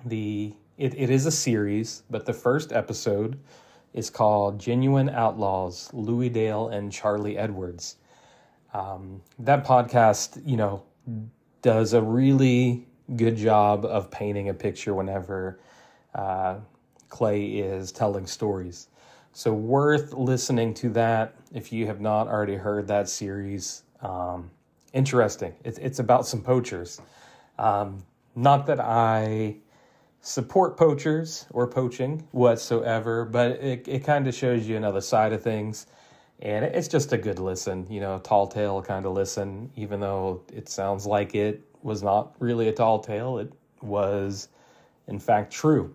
[0.04, 3.38] The it, it is a series, but the first episode
[3.92, 7.96] is called Genuine Outlaws, Louis Dale and Charlie Edwards.
[8.72, 10.84] Um, that podcast, you know,
[11.60, 15.60] does a really good job of painting a picture whenever
[16.14, 16.56] uh,
[17.08, 18.88] Clay is telling stories.
[19.32, 23.82] So worth listening to that if you have not already heard that series.
[24.00, 24.50] Um,
[24.92, 25.54] interesting.
[25.64, 27.00] It's it's about some poachers.
[27.58, 29.56] Um, not that I
[30.22, 35.42] support poachers or poaching whatsoever, but it it kind of shows you another side of
[35.42, 35.86] things,
[36.40, 37.86] and it's just a good listen.
[37.90, 39.70] You know, a tall tale kind of listen.
[39.76, 44.48] Even though it sounds like it was not really a tall tale, it was
[45.08, 45.94] in fact true.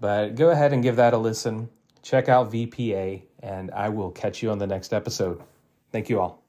[0.00, 1.68] But go ahead and give that a listen
[2.06, 5.42] check out VPA, and I will catch you on the next episode.
[5.90, 6.45] Thank you all.